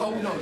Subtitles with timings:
[0.00, 0.32] Oh no,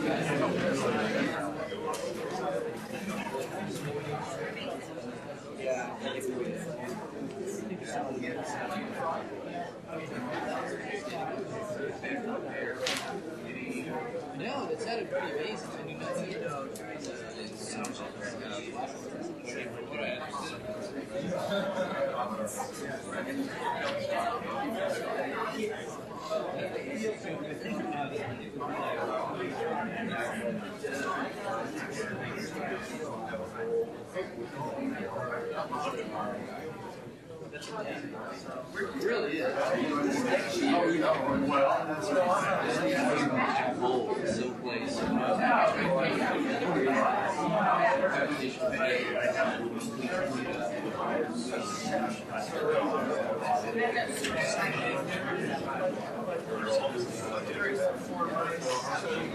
[14.38, 14.66] no.
[14.68, 15.68] That sounded pretty amazing.
[15.78, 15.98] I knew
[17.76, 18.06] nothing
[36.04, 36.71] about It
[39.02, 39.54] really is.
[40.62, 41.12] Oh, you know,
[41.46, 41.84] well,
[43.78, 44.98] Bold, so place.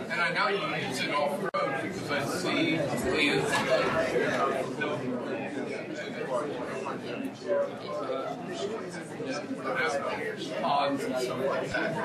[0.10, 2.78] and I know you use it off road because I see
[10.62, 11.96] ponds and stuff like that.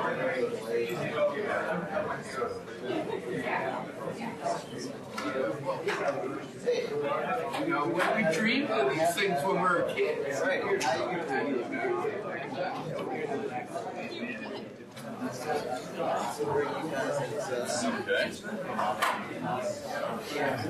[7.60, 10.40] You know, when we dreamed of these things when we were kids.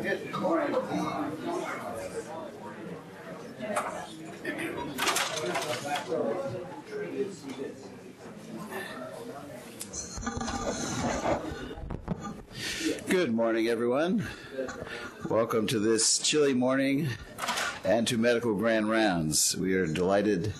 [0.02, 0.32] Good
[13.52, 14.26] morning, everyone.
[15.28, 17.08] Welcome to this chilly morning
[17.84, 19.56] and to Medical Grand Rounds.
[19.56, 20.52] We are delighted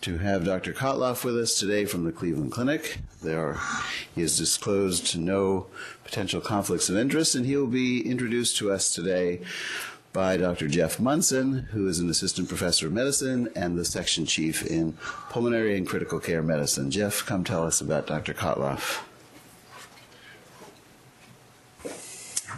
[0.00, 0.72] to have Dr.
[0.72, 2.98] Kotloff with us today from the Cleveland Clinic.
[3.22, 3.58] There
[4.14, 5.66] he has disclosed no
[6.04, 9.42] potential conflicts of interest, and he will be introduced to us today
[10.12, 10.68] by Dr.
[10.68, 14.92] Jeff Munson, who is an assistant professor of medicine and the section chief in
[15.30, 16.90] pulmonary and critical care medicine.
[16.90, 18.34] Jeff, come tell us about Dr.
[18.34, 19.02] Kotloff.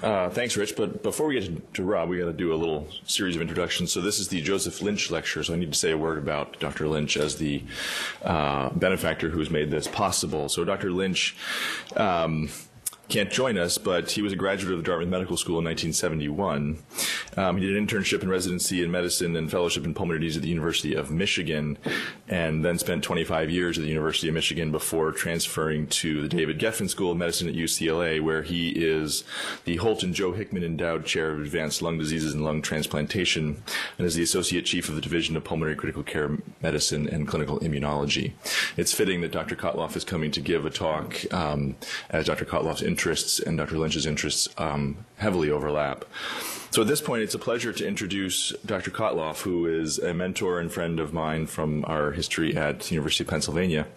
[0.03, 0.76] Uh, thanks, Rich.
[0.76, 3.43] But before we get to, to Rob, we got to do a little series of
[3.43, 3.91] introductions.
[3.91, 5.43] So this is the Joseph Lynch lecture.
[5.43, 6.88] So I need to say a word about Dr.
[6.88, 7.62] Lynch as the
[8.22, 10.50] uh, benefactor who has made this possible.
[10.50, 10.91] So Dr.
[10.91, 11.37] Lynch.
[11.97, 12.50] Um,
[13.09, 16.78] can't join us, but he was a graduate of the Dartmouth Medical School in 1971.
[17.37, 20.42] Um, he did an internship and residency in medicine and fellowship in pulmonary disease at
[20.42, 21.78] the University of Michigan,
[22.28, 26.59] and then spent 25 years at the University of Michigan before transferring to the David
[26.59, 29.25] Geffen School of Medicine at UCLA, where he is
[29.64, 33.62] the Holt and Joe Hickman Endowed Chair of Advanced Lung Diseases and Lung Transplantation,
[33.98, 37.59] and is the Associate Chief of the Division of Pulmonary Critical Care Medicine and Clinical
[37.60, 38.32] Immunology.
[38.76, 39.56] It's fitting that Dr.
[39.56, 41.76] Kotloff is coming to give a talk um,
[42.10, 42.44] as Dr.
[42.44, 43.77] Kotloff's interests and Dr.
[43.77, 46.05] Lynch's interests um, heavily overlap.
[46.71, 48.93] So at this point, it's a pleasure to introduce Dr.
[48.93, 53.31] Kotloff, who is a mentor and friend of mine from our history at University of
[53.31, 53.88] Pennsylvania.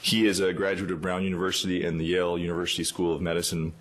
[0.00, 3.74] He is a graduate of Brown University and the Yale University School of Medicine.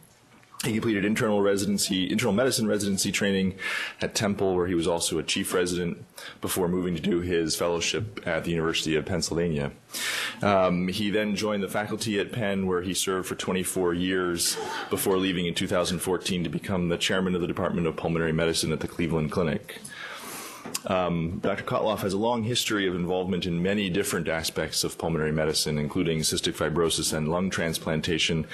[0.63, 3.55] He completed internal residency, internal medicine residency training
[4.01, 6.03] at Temple, where he was also a chief resident
[6.41, 9.71] before moving to do his fellowship at the University of Pennsylvania.
[10.41, 14.57] Um, he then joined the faculty at Penn, where he served for 24 years
[14.89, 18.79] before leaving in 2014 to become the chairman of the Department of Pulmonary Medicine at
[18.79, 19.79] the Cleveland Clinic.
[20.87, 21.63] Um, Dr.
[21.63, 26.19] Kotloff has a long history of involvement in many different aspects of pulmonary medicine, including
[26.19, 28.47] cystic fibrosis and lung transplantation,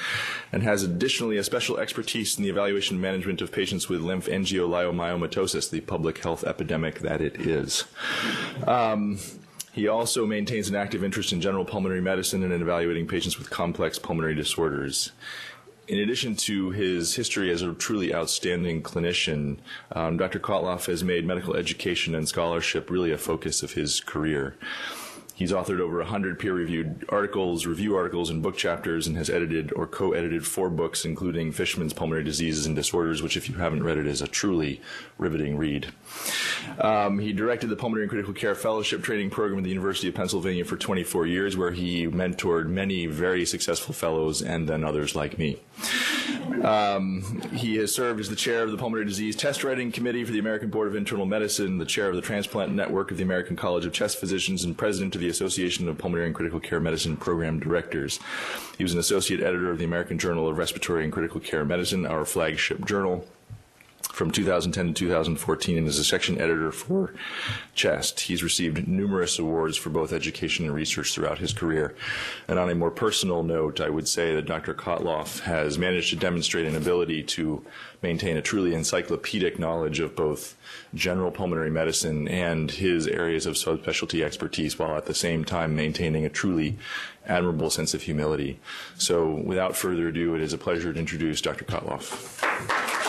[0.51, 5.69] and has additionally a special expertise in the evaluation and management of patients with lymphangioleiomyomatosis,
[5.69, 7.85] the public health epidemic that it is.
[8.65, 9.19] Um,
[9.71, 13.49] he also maintains an active interest in general pulmonary medicine and in evaluating patients with
[13.49, 15.11] complex pulmonary disorders
[15.87, 19.57] in addition to his history as a truly outstanding clinician,
[19.91, 20.39] um, Dr.
[20.39, 24.55] Kotloff has made medical education and scholarship really a focus of his career.
[25.35, 29.73] He's authored over 100 peer reviewed articles, review articles, and book chapters, and has edited
[29.75, 33.83] or co edited four books, including Fishman's Pulmonary Diseases and Disorders, which, if you haven't
[33.83, 34.79] read it, is a truly
[35.17, 35.91] riveting read.
[36.79, 40.15] Um, he directed the Pulmonary and Critical Care Fellowship Training Program at the University of
[40.15, 45.37] Pennsylvania for 24 years, where he mentored many very successful fellows and then others like
[45.37, 45.59] me.
[46.63, 50.31] Um, he has served as the chair of the Pulmonary Disease Test Writing Committee for
[50.31, 53.55] the American Board of Internal Medicine, the chair of the Transplant Network of the American
[53.55, 57.17] College of Chest Physicians, and president of the Association of Pulmonary and Critical Care Medicine
[57.17, 58.19] Program Directors.
[58.77, 62.05] He was an associate editor of the American Journal of Respiratory and Critical Care Medicine,
[62.05, 63.25] our flagship journal
[64.13, 67.15] from 2010 to 2014 and is a section editor for
[67.73, 68.19] Chest.
[68.19, 71.95] He's received numerous awards for both education and research throughout his career.
[72.47, 74.75] And on a more personal note, I would say that Dr.
[74.75, 77.65] Kotloff has managed to demonstrate an ability to
[78.03, 80.55] maintain a truly encyclopedic knowledge of both
[80.93, 86.23] general pulmonary medicine and his areas of subspecialty expertise while at the same time maintaining
[86.23, 86.77] a truly
[87.25, 88.59] admirable sense of humility.
[88.95, 91.65] So without further ado, it is a pleasure to introduce Dr.
[91.65, 93.02] Kotloff.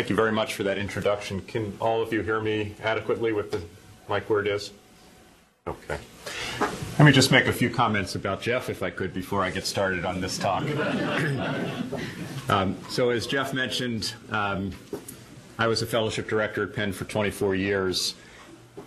[0.00, 1.42] Thank you very much for that introduction.
[1.42, 3.60] Can all of you hear me adequately with the
[4.08, 4.70] mic where it is?
[5.66, 5.98] Okay.
[6.98, 9.66] Let me just make a few comments about Jeff, if I could, before I get
[9.66, 10.62] started on this talk.
[12.48, 14.72] um, so, as Jeff mentioned, um,
[15.58, 18.14] I was a fellowship director at Penn for 24 years.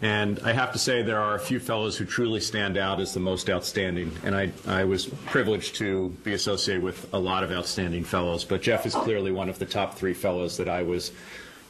[0.01, 3.13] And I have to say, there are a few fellows who truly stand out as
[3.13, 4.11] the most outstanding.
[4.23, 8.43] And I, I, was privileged to be associated with a lot of outstanding fellows.
[8.43, 11.11] But Jeff is clearly one of the top three fellows that I was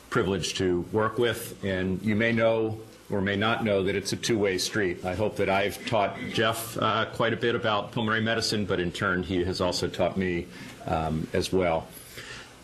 [0.09, 1.63] privileged to work with.
[1.63, 2.79] And you may know
[3.11, 5.05] or may not know that it's a two way street.
[5.05, 8.91] I hope that I've taught Jeff uh, quite a bit about pulmonary medicine, but in
[8.91, 10.47] turn, he has also taught me
[10.87, 11.87] um, as well.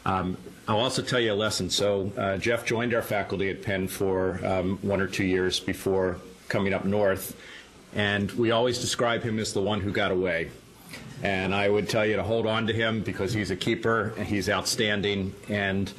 [0.05, 0.37] Um,
[0.69, 1.71] I'll also tell you a lesson.
[1.71, 6.17] So, uh, Jeff joined our faculty at Penn for um, one or two years before
[6.47, 7.35] coming up north,
[7.95, 10.51] and we always describe him as the one who got away.
[11.23, 14.27] And I would tell you to hold on to him because he's a keeper and
[14.27, 15.33] he's outstanding.
[15.49, 15.91] And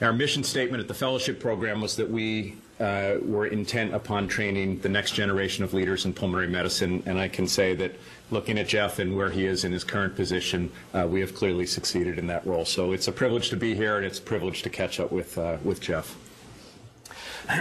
[0.00, 4.78] our mission statement at the fellowship program was that we uh, were intent upon training
[4.80, 7.02] the next generation of leaders in pulmonary medicine.
[7.06, 7.92] And I can say that
[8.30, 11.66] looking at Jeff and where he is in his current position, uh, we have clearly
[11.66, 12.64] succeeded in that role.
[12.64, 15.38] So it's a privilege to be here, and it's a privilege to catch up with
[15.38, 16.16] uh, with Jeff.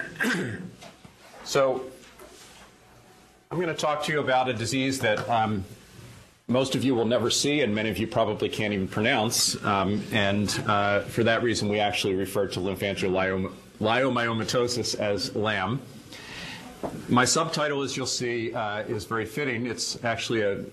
[1.44, 1.84] so
[3.52, 5.28] I'm going to talk to you about a disease that.
[5.30, 5.66] Um,
[6.48, 9.56] most of you will never see, and many of you probably can't even pronounce.
[9.66, 12.60] Um, and uh, for that reason, we actually refer to
[13.80, 15.82] leiomyomatosis as LAM.
[17.10, 19.66] My subtitle, as you'll see, uh, is very fitting.
[19.66, 20.64] It's actually a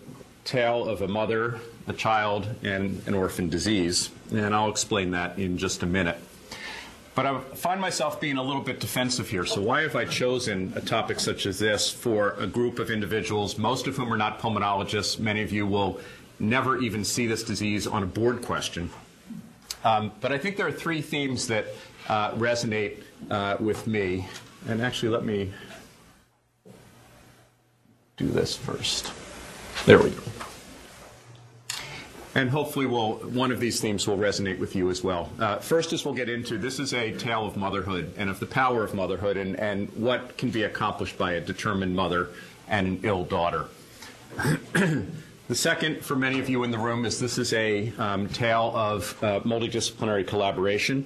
[0.44, 4.10] tale of a mother, a child, and an orphan disease.
[4.30, 6.18] And I'll explain that in just a minute.
[7.14, 9.44] But I find myself being a little bit defensive here.
[9.44, 13.58] So, why have I chosen a topic such as this for a group of individuals,
[13.58, 15.18] most of whom are not pulmonologists?
[15.18, 16.00] Many of you will
[16.40, 18.90] never even see this disease on a board question.
[19.84, 21.66] Um, but I think there are three themes that
[22.08, 24.26] uh, resonate uh, with me.
[24.68, 25.52] And actually, let me
[28.16, 29.12] do this first.
[29.86, 30.22] There we go.
[32.34, 35.30] And hopefully, will one of these themes will resonate with you as well.
[35.38, 38.46] Uh, first, as we'll get into, this is a tale of motherhood and of the
[38.46, 42.28] power of motherhood and, and what can be accomplished by a determined mother
[42.68, 43.66] and an ill daughter.
[44.72, 48.72] the second, for many of you in the room, is this is a um, tale
[48.74, 51.04] of uh, multidisciplinary collaboration.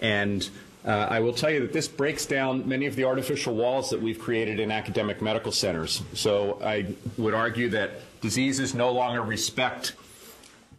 [0.00, 0.48] And
[0.84, 4.00] uh, I will tell you that this breaks down many of the artificial walls that
[4.00, 6.02] we've created in academic medical centers.
[6.14, 9.94] So I would argue that diseases no longer respect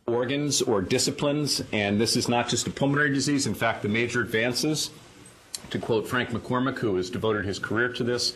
[0.08, 3.46] organs or disciplines, and this is not just a pulmonary disease.
[3.46, 4.90] In fact, the major advances,
[5.70, 8.34] to quote Frank McCormack, who has devoted his career to this,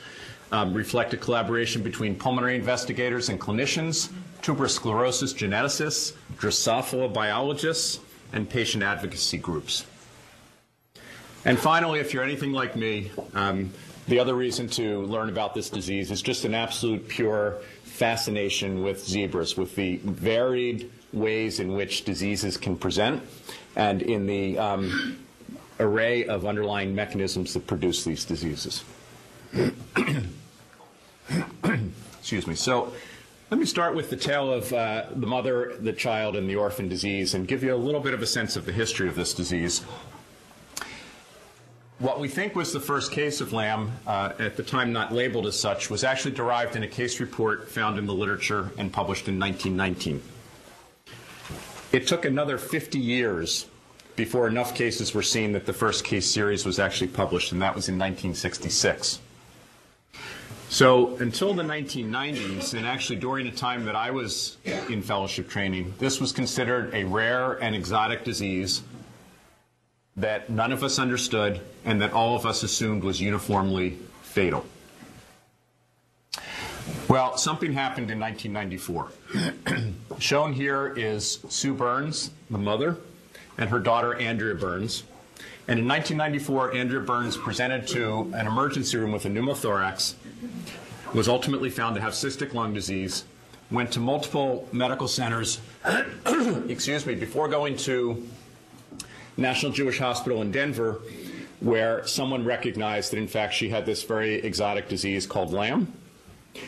[0.51, 4.11] um, reflect a collaboration between pulmonary investigators and clinicians,
[4.43, 7.99] tuberous sclerosis geneticists, Drosophila biologists,
[8.33, 9.85] and patient advocacy groups.
[11.45, 13.71] And finally, if you're anything like me, um,
[14.07, 19.05] the other reason to learn about this disease is just an absolute pure fascination with
[19.05, 23.21] zebras, with the varied ways in which diseases can present
[23.75, 25.19] and in the um,
[25.79, 28.83] array of underlying mechanisms that produce these diseases.
[32.19, 32.55] Excuse me.
[32.55, 32.93] So
[33.51, 36.89] let me start with the tale of uh, the mother, the child, and the orphan
[36.89, 39.33] disease and give you a little bit of a sense of the history of this
[39.33, 39.83] disease.
[42.03, 45.48] What we think was the first case of LAM, uh, at the time not labeled
[45.48, 49.29] as such, was actually derived in a case report found in the literature and published
[49.29, 50.22] in 1919.
[51.93, 53.67] It took another 50 years
[54.17, 57.74] before enough cases were seen that the first case series was actually published, and that
[57.74, 59.22] was in 1966.
[60.67, 64.57] So until the 1990s, and actually during the time that I was
[64.89, 68.81] in fellowship training, this was considered a rare and exotic disease
[70.15, 74.65] that none of us understood and that all of us assumed was uniformly fatal.
[77.08, 79.12] Well, something happened in 1994.
[80.20, 82.98] Shown here is Sue Burns, the mother,
[83.58, 85.03] and her daughter Andrea Burns.
[85.67, 90.15] And in 1994, Andrea Burns presented to an emergency room with a pneumothorax,
[91.13, 93.24] was ultimately found to have cystic lung disease,
[93.72, 95.62] went to multiple medical centers,
[96.67, 98.27] excuse me, before going to
[99.37, 101.01] National Jewish Hospital in Denver,
[101.59, 105.91] where someone recognized that in fact she had this very exotic disease called LAM.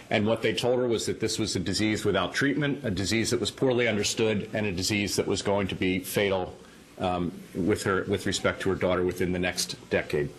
[0.09, 3.29] And what they told her was that this was a disease without treatment, a disease
[3.29, 6.55] that was poorly understood, and a disease that was going to be fatal
[6.99, 10.29] um, with her with respect to her daughter within the next decade.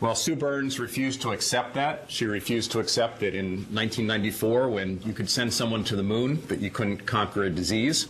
[0.00, 2.04] Well, Sue Burns refused to accept that.
[2.06, 6.40] She refused to accept that in 1994, when you could send someone to the moon,
[6.46, 8.06] that you couldn't conquer a disease.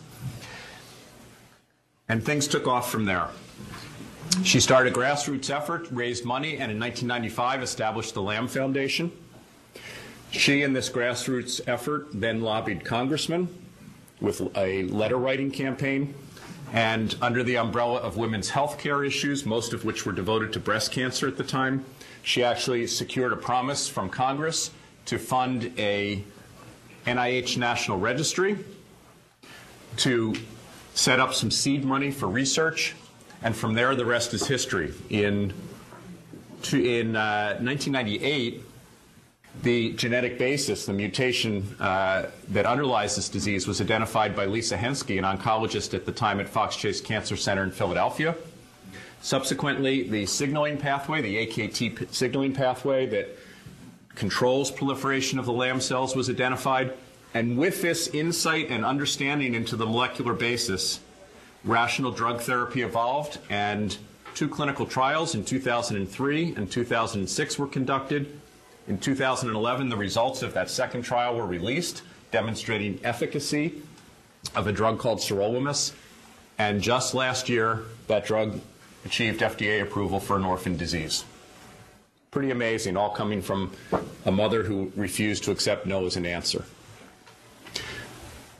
[2.08, 3.28] And things took off from there.
[4.42, 9.12] She started a grassroots effort, raised money, and in 1995 established the LAM Foundation.
[10.30, 13.48] She, in this grassroots effort, then lobbied congressmen
[14.20, 16.14] with a letter writing campaign
[16.72, 20.60] and under the umbrella of women's health care issues, most of which were devoted to
[20.60, 21.84] breast cancer at the time,
[22.22, 24.70] she actually secured a promise from Congress
[25.06, 26.22] to fund a
[27.06, 28.58] NIH national registry,
[29.96, 30.34] to
[30.98, 32.96] set up some seed money for research,
[33.44, 34.92] and from there the rest is history.
[35.10, 35.52] In,
[36.72, 38.62] in uh, 1998,
[39.62, 45.16] the genetic basis, the mutation uh, that underlies this disease, was identified by Lisa Henske,
[45.16, 48.34] an oncologist at the time at Fox Chase Cancer Center in Philadelphia.
[49.20, 53.38] Subsequently, the signaling pathway, the AKT signaling pathway that
[54.16, 56.92] controls proliferation of the LAM cells, was identified.
[57.34, 61.00] And with this insight and understanding into the molecular basis,
[61.64, 63.96] rational drug therapy evolved, and
[64.34, 68.40] two clinical trials in 2003 and 2006 were conducted
[68.88, 73.82] in 2011, the results of that second trial were released, demonstrating efficacy
[74.56, 75.92] of a drug called sirolimus.
[76.58, 78.60] And just last year, that drug
[79.04, 81.26] achieved FDA approval for an orphan disease.
[82.30, 83.72] Pretty amazing, all coming from
[84.24, 86.64] a mother who refused to accept no as an answer.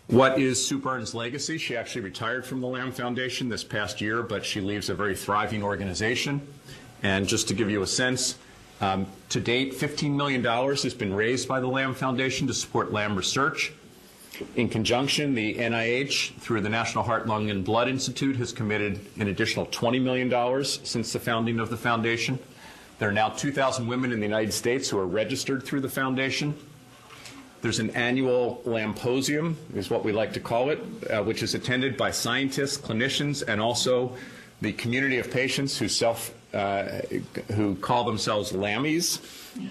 [0.09, 1.59] What is Sue Burns' legacy?
[1.59, 5.15] She actually retired from the LAM Foundation this past year, but she leaves a very
[5.15, 6.41] thriving organization.
[7.03, 8.39] And just to give you a sense,
[8.81, 13.17] um, to date, $15 million has been raised by the LAM Foundation to support LAM
[13.17, 13.71] research.
[14.57, 19.29] In conjunction, the NIH, through the National Heart, Lung, and Blood Institute, has committed an
[19.29, 22.39] additional $20 million since the founding of the foundation.
[22.99, 26.55] There are now 2,000 women in the United States who are registered through the foundation.
[27.61, 30.79] There's an annual LAMposium, is what we like to call it,
[31.11, 34.17] uh, which is attended by scientists, clinicians, and also
[34.61, 37.01] the community of patients who self uh,
[37.55, 39.21] who call themselves Lammies.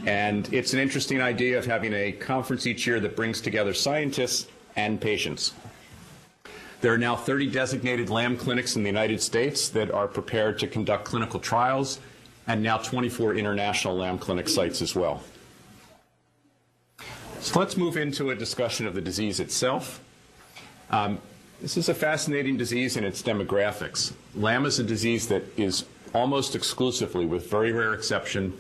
[0.06, 4.48] And it's an interesting idea of having a conference each year that brings together scientists
[4.76, 5.54] and patients.
[6.82, 10.68] There are now 30 designated LAM clinics in the United States that are prepared to
[10.68, 12.00] conduct clinical trials,
[12.46, 15.24] and now 24 international LAM clinic sites as well.
[17.40, 20.02] So let's move into a discussion of the disease itself.
[20.90, 21.20] Um,
[21.62, 24.14] this is a fascinating disease in its demographics.
[24.36, 28.60] LAM is a disease that is almost exclusively, with very rare exception,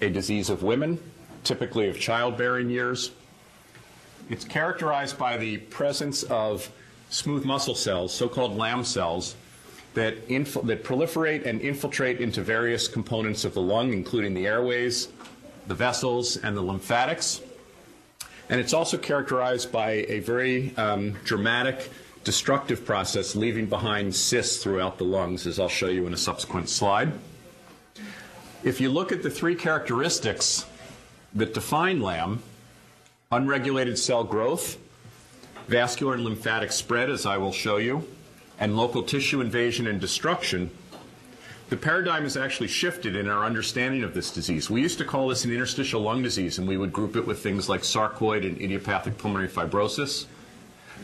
[0.00, 0.98] a disease of women,
[1.44, 3.10] typically of childbearing years.
[4.30, 6.70] It's characterized by the presence of
[7.10, 9.34] smooth muscle cells, so-called LAM cells,
[9.94, 15.08] that, that proliferate and infiltrate into various components of the lung, including the airways,
[15.66, 17.42] the vessels, and the lymphatics.
[18.48, 21.90] And it's also characterized by a very um, dramatic
[22.24, 26.68] destructive process, leaving behind cysts throughout the lungs, as I'll show you in a subsequent
[26.68, 27.12] slide.
[28.62, 30.66] If you look at the three characteristics
[31.34, 32.42] that define LAM,
[33.32, 34.78] unregulated cell growth,
[35.66, 38.06] vascular and lymphatic spread, as I will show you,
[38.60, 40.70] and local tissue invasion and destruction,
[41.72, 44.68] the paradigm has actually shifted in our understanding of this disease.
[44.68, 47.38] We used to call this an interstitial lung disease, and we would group it with
[47.38, 50.26] things like sarcoid and idiopathic pulmonary fibrosis.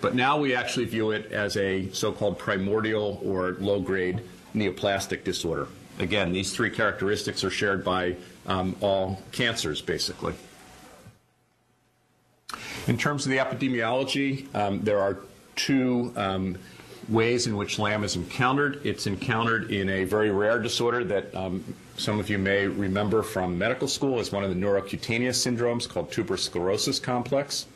[0.03, 4.21] But now we actually view it as a so-called primordial or low-grade
[4.55, 5.69] neoplastic disorder.
[6.01, 10.35] Again, these three characteristics are shared by um, all cancers, basically.
[12.89, 15.17] In terms of the epidemiology, um, there are
[15.57, 16.59] two um,
[17.09, 18.81] ways in which LAM is encountered.
[18.85, 21.65] It's encountered in a very rare disorder that um,
[21.97, 26.13] some of you may remember from medical school as one of the neurocutaneous syndromes called
[26.13, 27.67] tuberous sclerosis complex.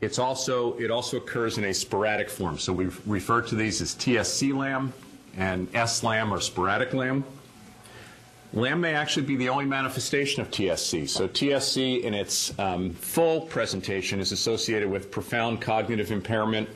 [0.00, 2.58] It's also, it also occurs in a sporadic form.
[2.58, 4.92] So we refer to these as TSC LAM
[5.36, 7.24] and S-LAM or sporadic LAM.
[8.52, 11.08] LAM may actually be the only manifestation of TSC.
[11.08, 16.68] So TSC in its um, full presentation is associated with profound cognitive impairment,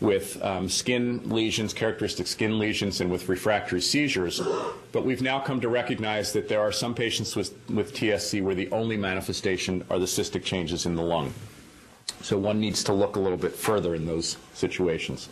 [0.00, 4.40] with um, skin lesions, characteristic skin lesions, and with refractory seizures.
[4.92, 8.54] But we've now come to recognize that there are some patients with, with TSC where
[8.54, 11.34] the only manifestation are the cystic changes in the lung.
[12.22, 15.28] So one needs to look a little bit further in those situations.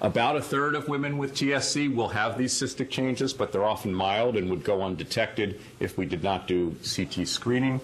[0.00, 3.92] About a third of women with TSC will have these cystic changes, but they're often
[3.92, 7.80] mild and would go undetected if we did not do CT screening.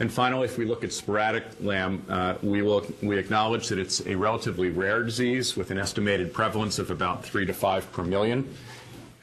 [0.00, 4.06] And finally, if we look at sporadic LAM, uh, we, will, we acknowledge that it's
[4.06, 8.48] a relatively rare disease with an estimated prevalence of about 3 to 5 per million.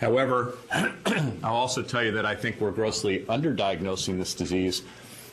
[0.01, 0.57] However,
[1.43, 4.83] I'll also tell you that I think we're grossly underdiagnosing this disease.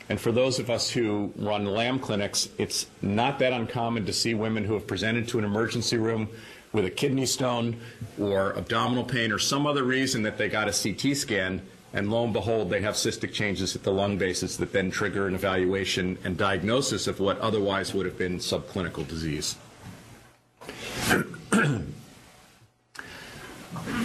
[0.09, 4.35] And for those of us who run LAM clinics, it's not that uncommon to see
[4.35, 6.29] women who have presented to an emergency room
[6.73, 7.77] with a kidney stone
[8.21, 11.61] or abdominal pain or some other reason that they got a CT scan
[11.95, 15.29] and lo and behold, they have cystic changes at the lung bases that then trigger
[15.29, 19.57] an evaluation and diagnosis of what otherwise would have been subclinical disease.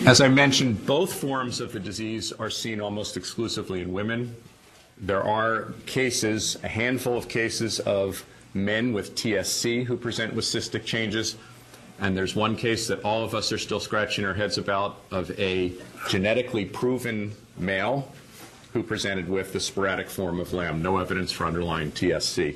[0.05, 4.35] As I mentioned, both forms of the disease are seen almost exclusively in women.
[4.97, 10.83] There are cases, a handful of cases of men with TSC who present with cystic
[10.85, 11.37] changes.
[11.99, 15.31] And there's one case that all of us are still scratching our heads about of
[15.39, 15.73] a
[16.09, 18.11] genetically proven male
[18.73, 22.55] who presented with the sporadic form of LAM, no evidence for underlying TSC.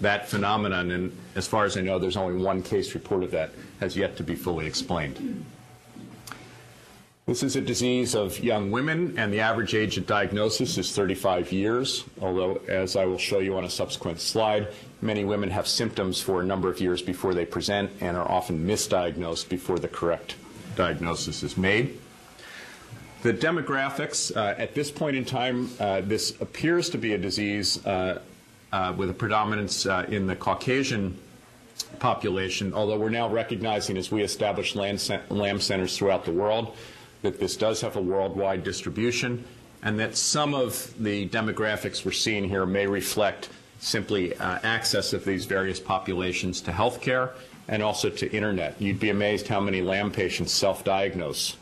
[0.00, 3.96] That phenomenon, and as far as I know, there's only one case reported that, has
[3.96, 5.44] yet to be fully explained.
[7.26, 11.52] This is a disease of young women, and the average age of diagnosis is 35
[11.52, 14.68] years, although, as I will show you on a subsequent slide,
[15.00, 18.66] many women have symptoms for a number of years before they present and are often
[18.66, 20.34] misdiagnosed before the correct
[20.76, 21.98] diagnosis is made.
[23.24, 27.84] The demographics, uh, at this point in time, uh, this appears to be a disease
[27.86, 28.20] uh,
[28.70, 31.16] uh with a predominance uh, in the Caucasian
[32.00, 36.76] population, although we're now recognizing as we establish LAM centers throughout the world
[37.22, 39.42] that this does have a worldwide distribution
[39.82, 45.46] and that some of the demographics we're seeing here may reflect simply access of these
[45.46, 47.30] various populations to health care
[47.68, 48.78] and also to internet.
[48.78, 51.56] You'd be amazed how many LAM patients self-diagnose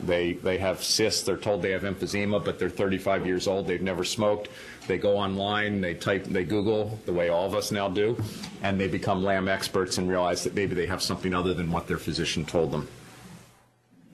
[0.00, 1.22] they, they have cysts.
[1.22, 3.66] They're told they have emphysema, but they're 35 years old.
[3.66, 4.48] They've never smoked.
[4.86, 8.16] They go online, they type, they Google, the way all of us now do,
[8.62, 11.88] and they become LAM experts and realize that maybe they have something other than what
[11.88, 12.88] their physician told them.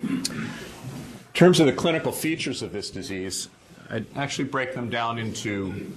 [0.02, 0.50] In
[1.34, 3.48] terms of the clinical features of this disease,
[3.90, 5.92] I'd actually break them down into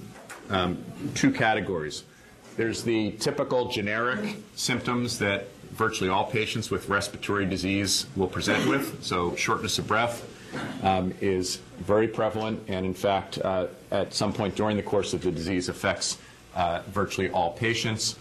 [0.50, 2.04] um, two categories.
[2.56, 9.02] There's the typical generic symptoms that virtually all patients with respiratory disease will present with.
[9.02, 10.26] So shortness of breath
[10.82, 15.22] um, is very prevalent, and in fact, uh, at some point during the course of
[15.22, 16.18] the disease, affects
[16.54, 18.16] uh, virtually all patients.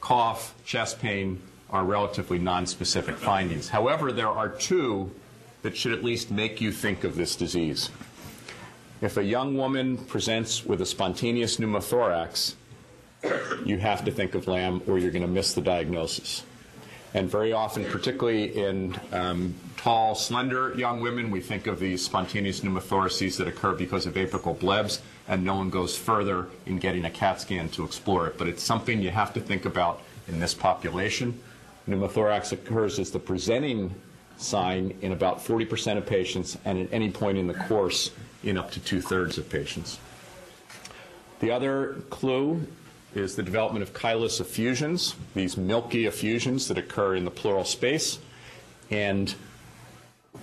[0.00, 3.68] Cough, chest pain are relatively nonspecific findings.
[3.68, 5.10] However, there are two
[5.62, 7.90] that should at least make you think of this disease.
[9.00, 12.54] If a young woman presents with a spontaneous pneumothorax,
[13.64, 16.44] you have to think of LAM or you're going to miss the diagnosis.
[17.14, 22.60] And very often, particularly in um, tall, slender young women, we think of these spontaneous
[22.60, 27.10] pneumothoraces that occur because of apical blebs, and no one goes further in getting a
[27.10, 28.36] CAT scan to explore it.
[28.36, 31.40] But it's something you have to think about in this population.
[31.88, 33.94] Pneumothorax occurs as the presenting
[34.38, 38.10] sign in about 40% of patients, and at any point in the course,
[38.42, 39.98] in up to two thirds of patients.
[41.40, 42.66] The other clue
[43.16, 48.18] is the development of chylous effusions, these milky effusions that occur in the pleural space.
[48.90, 49.34] And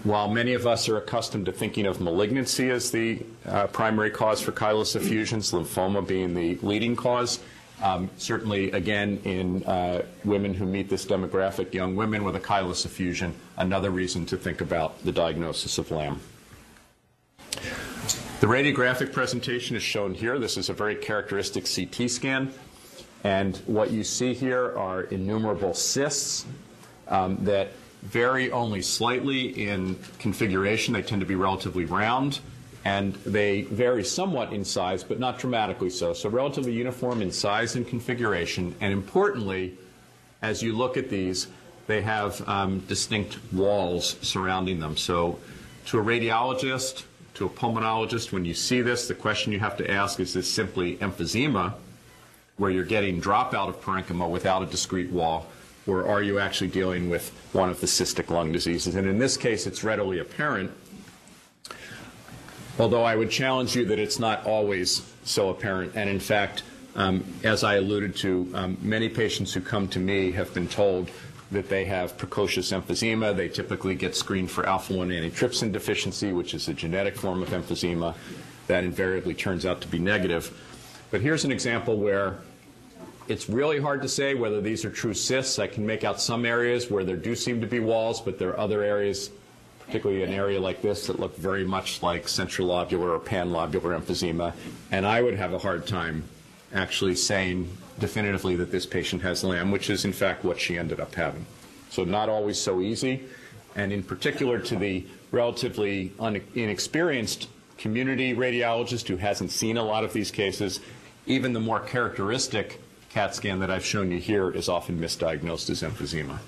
[0.04, 4.42] while many of us are accustomed to thinking of malignancy as the uh, primary cause
[4.42, 7.40] for chylous effusions, lymphoma being the leading cause,
[7.82, 12.86] um, certainly, again, in uh, women who meet this demographic, young women with a chylous
[12.86, 16.20] effusion, another reason to think about the diagnosis of LAM.
[18.04, 20.38] The radiographic presentation is shown here.
[20.38, 22.54] This is a very characteristic CT scan.
[23.24, 26.46] And what you see here are innumerable cysts
[27.08, 27.70] um, that
[28.02, 30.94] vary only slightly in configuration.
[30.94, 32.42] They tend to be relatively round,
[32.84, 36.12] and they vary somewhat in size, but not dramatically so.
[36.12, 39.78] So relatively uniform in size and configuration, and importantly,
[40.42, 41.48] as you look at these,
[41.88, 44.98] they have um, distinct walls surrounding them.
[44.98, 45.40] So
[45.86, 47.04] to a radiologist,
[47.36, 50.52] to a pulmonologist, when you see this, the question you have to ask is this
[50.52, 51.74] simply emphysema,
[52.58, 55.48] where you're getting dropout of parenchyma without a discrete wall,
[55.88, 58.96] or are you actually dealing with one of the cystic lung diseases?
[58.96, 60.72] And in this case, it's readily apparent,
[62.78, 65.94] although I would challenge you that it's not always so apparent.
[65.96, 66.64] And in fact,
[66.96, 71.10] um, as I alluded to, um, many patients who come to me have been told
[71.54, 73.36] that they have precocious emphysema.
[73.36, 78.16] They typically get screened for alpha-1 antitrypsin deficiency, which is a genetic form of emphysema
[78.68, 80.52] that invariably turns out to be negative.
[81.12, 82.38] But here's an example where
[83.28, 85.60] it's really hard to say whether these are true cysts.
[85.60, 88.50] I can make out some areas where there do seem to be walls, but there
[88.50, 89.30] are other areas,
[89.86, 94.54] particularly an area like this, that look very much like centrilobular or panlobular emphysema.
[94.92, 96.24] And I would have a hard time
[96.74, 101.00] actually saying definitively that this patient has LAM, which is in fact what she ended
[101.00, 101.46] up having.
[101.90, 103.24] So not always so easy.
[103.76, 106.12] And in particular to the relatively
[106.56, 110.80] inexperienced community radiologist who hasn't seen a lot of these cases,
[111.26, 115.82] even the more characteristic CAT scan that I've shown you here is often misdiagnosed as
[115.84, 116.40] emphysema.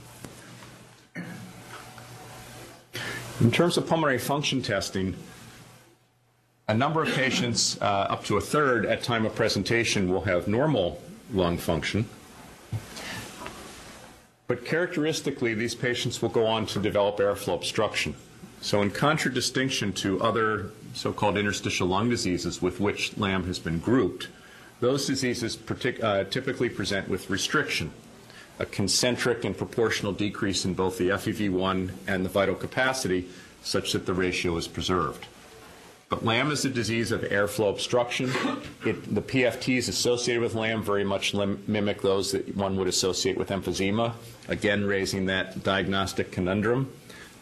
[3.41, 5.15] In terms of pulmonary function testing,
[6.67, 10.47] a number of patients, uh, up to a third at time of presentation, will have
[10.47, 11.01] normal
[11.33, 12.07] lung function.
[14.47, 18.15] But characteristically, these patients will go on to develop airflow obstruction.
[18.61, 23.79] So, in contradistinction to other so called interstitial lung diseases with which LAM has been
[23.79, 24.29] grouped,
[24.79, 27.91] those diseases partic- uh, typically present with restriction,
[28.59, 33.27] a concentric and proportional decrease in both the FEV1 and the vital capacity,
[33.61, 35.27] such that the ratio is preserved.
[36.07, 38.31] But LAM is a disease of airflow obstruction.
[38.85, 43.49] It, the PFTs associated with LAM very much mimic those that one would associate with
[43.49, 44.13] emphysema,
[44.47, 46.91] again raising that diagnostic conundrum.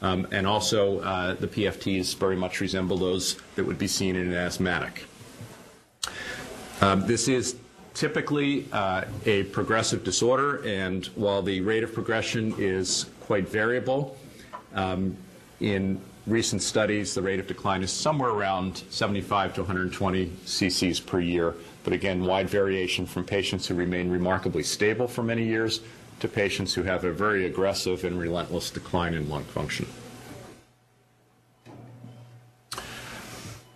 [0.01, 4.27] Um, and also, uh, the PFTs very much resemble those that would be seen in
[4.27, 5.05] an asthmatic.
[6.81, 7.55] Um, this is
[7.93, 14.17] typically uh, a progressive disorder, and while the rate of progression is quite variable,
[14.73, 15.15] um,
[15.61, 21.19] in recent studies, the rate of decline is somewhere around 75 to 120 cc's per
[21.19, 21.55] year.
[21.83, 25.81] But again, wide variation from patients who remain remarkably stable for many years
[26.21, 29.85] to patients who have a very aggressive and relentless decline in lung function.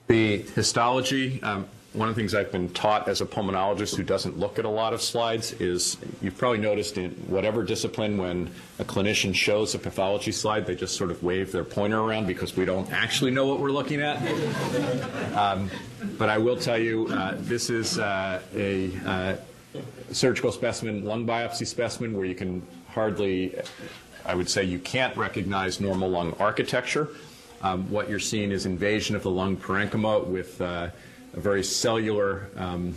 [0.07, 4.38] The histology, um, one of the things I've been taught as a pulmonologist who doesn't
[4.38, 8.83] look at a lot of slides is you've probably noticed in whatever discipline when a
[8.83, 12.65] clinician shows a pathology slide, they just sort of wave their pointer around because we
[12.65, 14.17] don't actually know what we're looking at.
[15.36, 15.71] Um,
[16.19, 19.36] but I will tell you, uh, this is uh, a uh,
[20.12, 23.55] surgical specimen, lung biopsy specimen, where you can hardly,
[24.23, 27.10] I would say, you can't recognize normal lung architecture.
[27.63, 30.89] Um, what you're seeing is invasion of the lung parenchyma with uh,
[31.38, 32.95] a very cellular um,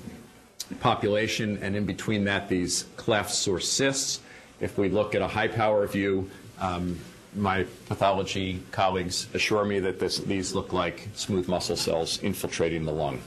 [0.81, 4.20] population, and in between that, these clefts or cysts.
[4.61, 6.98] If we look at a high power view, um,
[7.37, 12.92] my pathology colleagues assure me that this, these look like smooth muscle cells infiltrating the
[12.92, 13.20] lung.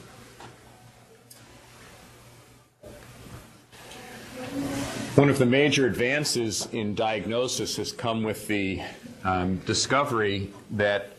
[5.15, 8.81] One of the major advances in diagnosis has come with the
[9.23, 11.11] um, discovery that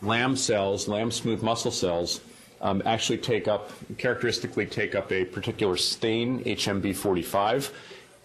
[0.00, 2.20] LAM cells, LAM smooth muscle cells,
[2.60, 7.70] um, actually take up, characteristically take up a particular stain, HMB45.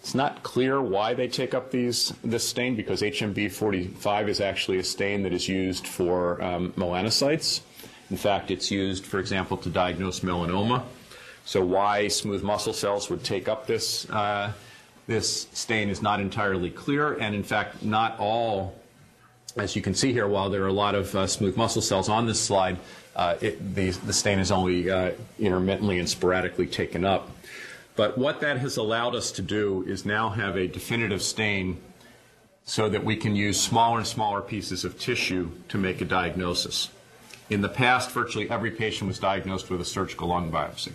[0.00, 4.84] It's not clear why they take up these this stain because HMB45 is actually a
[4.84, 7.60] stain that is used for um, melanocytes.
[8.10, 10.82] In fact, it's used, for example, to diagnose melanoma.
[11.44, 14.52] So why smooth muscle cells would take up this uh,
[15.06, 18.78] this stain is not entirely clear, and in fact, not all.
[19.56, 22.08] As you can see here, while there are a lot of uh, smooth muscle cells
[22.08, 22.78] on this slide,
[23.14, 27.30] uh, it, the, the, stain is only uh, intermittently and sporadically taken up.
[27.94, 31.78] But what that has allowed us to do is now have a definitive stain
[32.64, 36.88] so that we can use smaller and smaller pieces of tissue to make a diagnosis.
[37.50, 40.92] In the past, virtually every patient was diagnosed with a surgical lung biopsy.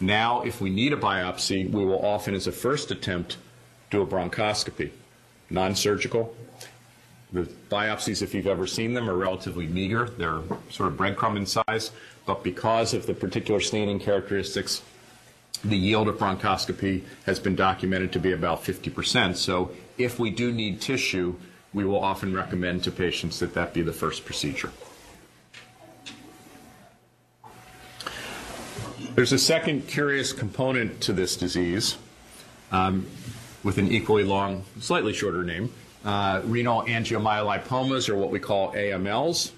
[0.00, 3.36] Now, if we need a biopsy, we will often, as a first attempt,
[3.90, 4.90] do a bronchoscopy,
[5.50, 6.34] non surgical,
[7.32, 10.08] the biopsies, if you've ever seen them, are relatively meager.
[10.08, 11.90] They're sort of breadcrumb in size,
[12.26, 14.82] but because of the particular staining characteristics,
[15.64, 19.36] the yield of bronchoscopy has been documented to be about 50%.
[19.36, 21.36] So if we do need tissue,
[21.72, 24.70] we will often recommend to patients that that be the first procedure.
[29.14, 31.96] There's a second curious component to this disease
[32.70, 33.06] um,
[33.62, 35.72] with an equally long, slightly shorter name.
[36.04, 39.52] Uh, renal angiomyolipomas, or what we call AMLs.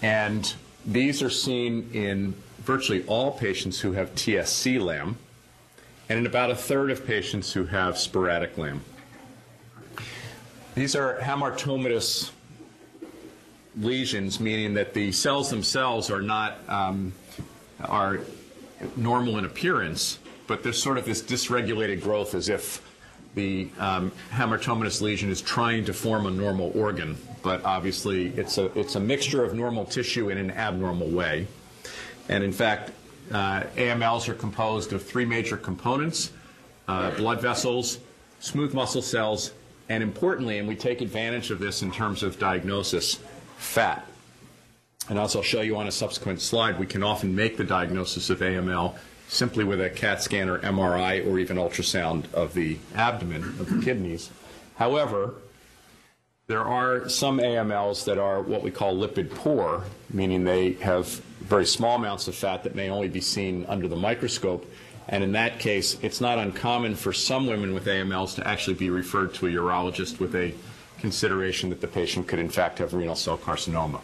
[0.00, 0.52] And
[0.86, 5.16] these are seen in virtually all patients who have TSC LAM,
[6.08, 8.82] and in about a third of patients who have sporadic LAM.
[10.74, 12.30] These are hamartomatous
[13.76, 17.12] lesions, meaning that the cells themselves are not um,
[17.80, 18.20] are
[18.96, 22.82] normal in appearance, but there's sort of this dysregulated growth as if
[23.34, 28.66] the um, hamartomatous lesion is trying to form a normal organ, but obviously it's a,
[28.78, 31.46] it's a mixture of normal tissue in an abnormal way.
[32.28, 32.92] And in fact,
[33.30, 36.32] uh, AMLs are composed of three major components
[36.88, 37.98] uh, blood vessels,
[38.40, 39.52] smooth muscle cells,
[39.88, 43.20] and importantly, and we take advantage of this in terms of diagnosis,
[43.58, 44.04] fat.
[45.08, 48.28] And as I'll show you on a subsequent slide, we can often make the diagnosis
[48.28, 48.96] of AML
[49.30, 53.80] simply with a CAT scan or MRI or even ultrasound of the abdomen, of the
[53.80, 54.28] kidneys.
[54.74, 55.34] However,
[56.48, 61.06] there are some AMLs that are what we call lipid poor, meaning they have
[61.38, 64.68] very small amounts of fat that may only be seen under the microscope.
[65.08, 68.90] And in that case, it's not uncommon for some women with AMLs to actually be
[68.90, 70.52] referred to a urologist with a
[70.98, 74.00] consideration that the patient could in fact have renal cell carcinoma.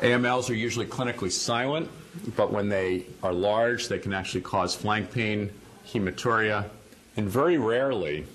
[0.00, 1.90] AMLs are usually clinically silent,
[2.36, 5.50] but when they are large, they can actually cause flank pain,
[5.86, 6.68] hematuria,
[7.16, 8.26] and very rarely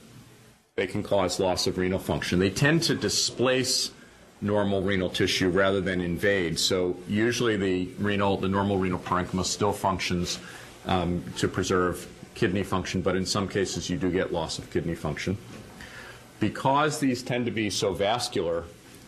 [0.76, 2.40] they can cause loss of renal function.
[2.40, 3.92] They tend to displace
[4.42, 6.58] normal renal tissue rather than invade.
[6.58, 10.40] So usually the renal, the normal renal parenchyma still functions
[10.88, 14.96] um, to preserve kidney function, but in some cases you do get loss of kidney
[14.96, 15.38] function.
[16.40, 18.64] Because these tend to be so vascular,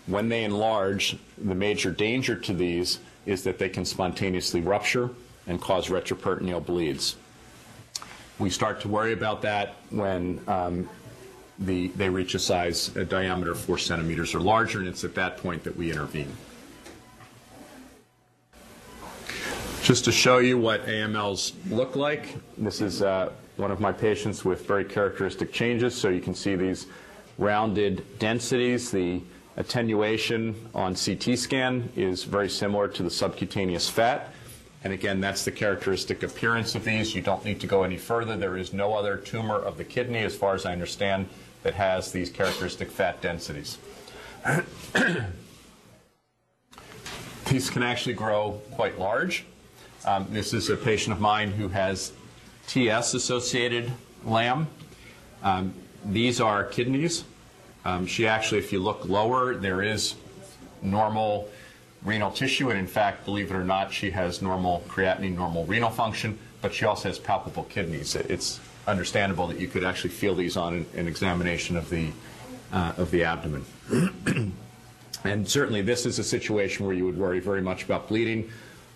[0.05, 5.09] when they enlarge, the major danger to these is that they can spontaneously rupture
[5.47, 7.15] and cause retroperitoneal bleeds.
[8.39, 10.89] We start to worry about that when um,
[11.59, 15.15] the, they reach a size, a diameter of four centimeters or larger, and it's at
[15.15, 16.36] that point that we intervene.
[19.81, 24.45] Just to show you what AMLs look like, this is uh, one of my patients
[24.45, 25.93] with very characteristic changes.
[25.93, 26.88] So you can see these
[27.38, 28.91] rounded densities.
[28.91, 29.21] The
[29.58, 34.30] attenuation on CT scan is very similar to the subcutaneous fat.
[34.84, 37.16] And again, that's the characteristic appearance of these.
[37.16, 38.36] You don't need to go any further.
[38.36, 41.30] There is no other tumor of the kidney, as far as I understand,
[41.63, 43.78] that has these characteristic fat densities.
[47.50, 49.46] these can actually grow quite large.
[50.06, 52.12] Um, this is a patient of mine who has
[52.68, 53.89] TS associated
[54.26, 54.68] LAM.
[55.44, 57.24] Um, these are kidneys.
[57.86, 60.15] Um, she actually, if you look lower, there is
[60.82, 61.50] normal
[62.04, 65.89] renal tissue, and in fact, believe it or not, she has normal creatinine, normal renal
[65.89, 68.15] function, but she also has palpable kidneys.
[68.15, 72.10] It's understandable that you could actually feel these on an, examination of the
[72.72, 73.65] uh, of the abdomen.
[75.24, 78.50] and certainly, this is a situation where you would worry very much about bleeding.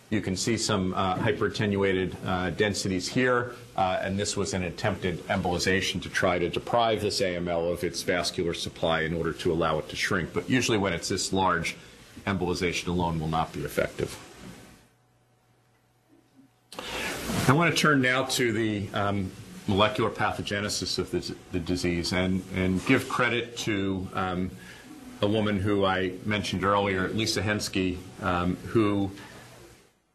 [0.10, 5.20] You can see some uh, hyperattenuated uh, densities here, uh, and this was an attempted
[5.28, 9.80] embolization to try to deprive this AML of its vascular supply in order to allow
[9.80, 10.32] it to shrink.
[10.34, 11.76] But usually, when it's this large,
[12.26, 14.18] embolization alone will not be effective.
[17.50, 19.30] I want to turn now to the um,
[19.68, 24.52] molecular pathogenesis of the, the, disease and, and give credit to um,
[25.22, 29.12] a woman who I mentioned earlier, Lisa Henske, um, who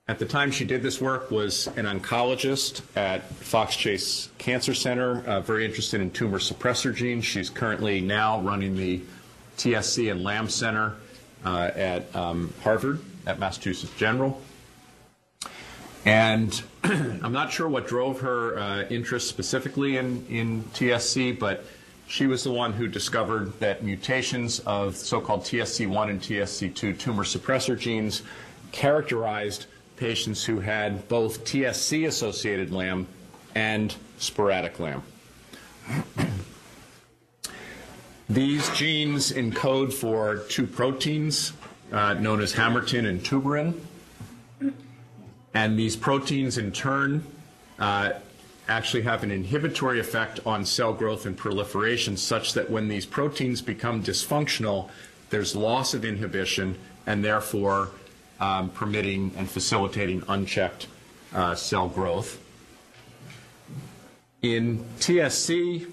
[0.09, 5.25] at the time she did this work was an oncologist at Fox Chase Cancer Center,
[5.27, 7.25] uh, very interested in tumor suppressor genes.
[7.25, 9.01] She's currently now running the
[9.59, 10.97] TSC and LAM Center
[11.45, 14.41] uh, at um, Harvard, at Massachusetts General.
[16.05, 21.65] And I'm not sure what drove her uh, interest specifically in, in TSC, but
[22.09, 27.79] she was the one who discovered that mutations of so-called TSC1 and TSC2 tumor suppressor
[27.79, 28.23] genes
[28.73, 29.67] characterized
[30.03, 33.07] patients who had both TSC associated LAM
[33.55, 35.01] and sporadic LAM.
[38.29, 41.53] These genes encode for two proteins
[41.93, 43.79] uh, known as hamartin and tuberin.
[45.55, 47.25] And these proteins, in turn,
[47.79, 48.15] uh,
[48.67, 53.63] actually have an inhibitory effect on cell growth and proliferation, such that when these proteins
[53.63, 54.91] become dysfunctional,
[55.31, 57.91] there's loss of inhibition and therefore
[58.43, 60.89] um, permitting and facilitating unchecked
[61.33, 62.41] uh, cell growth.
[64.43, 65.87] In TSC,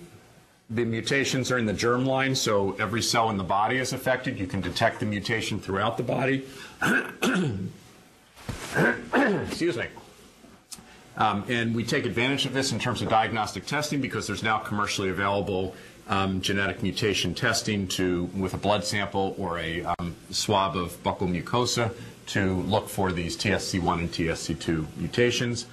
[0.71, 4.39] the mutations are in the germline, so every cell in the body is affected.
[4.39, 6.43] You can detect the mutation throughout the body.
[9.45, 9.85] Excuse me.
[11.17, 14.57] Um, and we take advantage of this in terms of diagnostic testing because there's now
[14.57, 15.75] commercially available
[16.07, 21.29] um, genetic mutation testing to with a blood sample or a um, swab of buccal
[21.29, 21.93] mucosa
[22.29, 25.65] to look for these TSC1 and TSC2 mutations.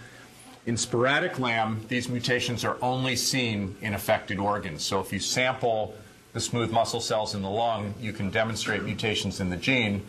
[0.64, 4.82] In sporadic LAM, these mutations are only seen in affected organs.
[4.82, 5.94] So if you sample
[6.32, 10.02] the smooth muscle cells in the lung, you can demonstrate mutations in the gene,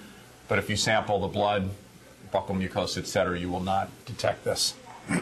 [0.48, 1.70] but if you sample the blood,
[2.34, 4.74] buccal mucosa, et cetera, you will not detect this.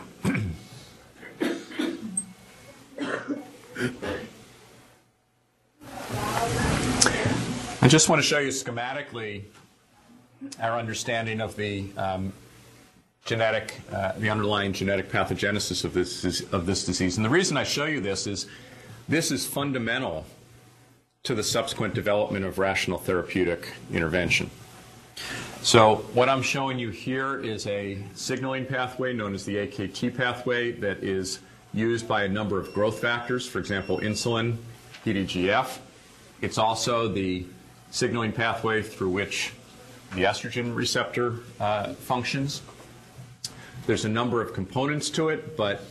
[7.81, 9.43] I just want to show you schematically
[10.59, 12.33] our understanding of the um,
[13.25, 17.17] genetic, uh, the underlying genetic pathogenesis of this of this disease.
[17.17, 18.47] And the reason I show you this is
[19.07, 20.25] this is fundamental
[21.23, 24.49] to the subsequent development of rational therapeutic intervention.
[25.61, 30.71] So what I'm showing you here is a signaling pathway known as the AKT pathway
[30.73, 31.39] that is
[31.73, 34.57] used by a number of growth factors, for example, insulin,
[35.03, 35.79] PDGF.
[36.41, 37.45] It's also the
[37.89, 39.53] signaling pathway through which
[40.13, 42.61] the estrogen receptor uh, functions.
[43.87, 45.81] There's a number of components to it, but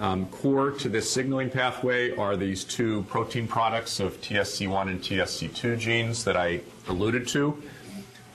[0.00, 5.78] um, core to this signaling pathway are these two protein products of TSC1 and TSC2
[5.78, 7.62] genes that I alluded to.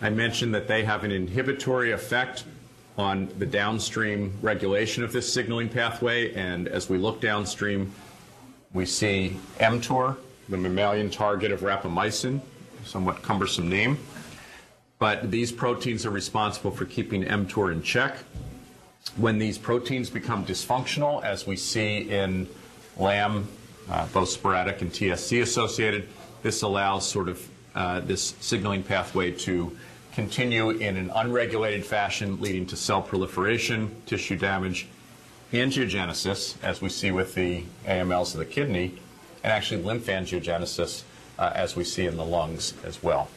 [0.01, 2.43] I mentioned that they have an inhibitory effect
[2.97, 7.91] on the downstream regulation of this signaling pathway, and as we look downstream,
[8.73, 10.17] we see mTOR,
[10.49, 12.39] the mammalian target of rapamycin,
[12.85, 13.97] somewhat cumbersome name.
[14.99, 18.17] But these proteins are responsible for keeping mTOR in check.
[19.15, 22.47] When these proteins become dysfunctional, as we see in
[22.97, 23.47] LAM,
[23.89, 26.07] uh, both sporadic and TSC associated,
[26.41, 29.75] this allows sort of uh, this signaling pathway to
[30.13, 34.87] continue in an unregulated fashion, leading to cell proliferation, tissue damage,
[35.53, 38.99] angiogenesis, as we see with the AMLs of the kidney,
[39.43, 41.03] and actually lymphangiogenesis,
[41.37, 43.29] uh, as we see in the lungs as well.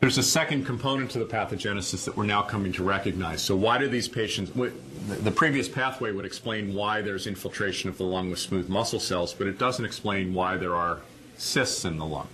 [0.00, 3.40] There's a second component to the pathogenesis that we're now coming to recognize.
[3.40, 8.04] So why do these patients, the previous pathway would explain why there's infiltration of the
[8.04, 11.00] lung with smooth muscle cells, but it doesn't explain why there are
[11.38, 12.28] cysts in the lung.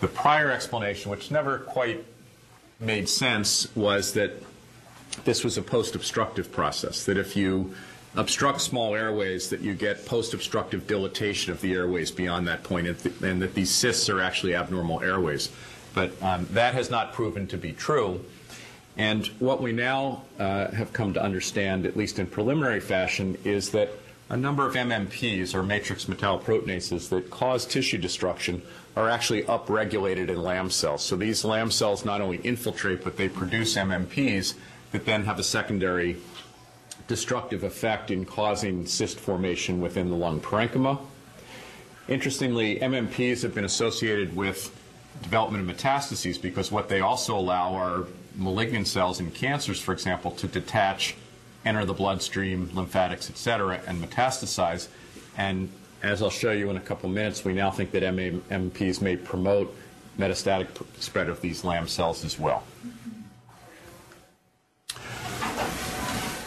[0.00, 2.06] The prior explanation, which never quite
[2.78, 4.32] made sense, was that
[5.24, 7.74] this was a post-obstructive process, that if you
[8.16, 12.98] obstruct small airways, that you get post-obstructive dilatation of the airways beyond that point, and,
[12.98, 15.50] th- and that these cysts are actually abnormal airways.
[15.94, 18.24] But um, that has not proven to be true.
[18.96, 23.70] And what we now uh, have come to understand, at least in preliminary fashion, is
[23.70, 23.90] that
[24.28, 28.62] a number of MMPs, or matrix metalloproteinases, that cause tissue destruction
[28.96, 31.02] are actually upregulated in LAM cells.
[31.02, 34.54] So these LAM cells not only infiltrate, but they produce MMPs
[34.92, 36.16] that then have a secondary
[37.08, 41.00] destructive effect in causing cyst formation within the lung parenchyma.
[42.06, 44.76] Interestingly, MMPs have been associated with
[45.22, 48.06] development of metastases because what they also allow are
[48.36, 51.14] malignant cells in cancers, for example, to detach,
[51.64, 54.88] enter the bloodstream, lymphatics, et cetera, and metastasize.
[55.36, 55.68] And
[56.02, 59.74] as I'll show you in a couple minutes, we now think that MMPs may promote
[60.18, 62.62] metastatic spread of these LAM cells as well.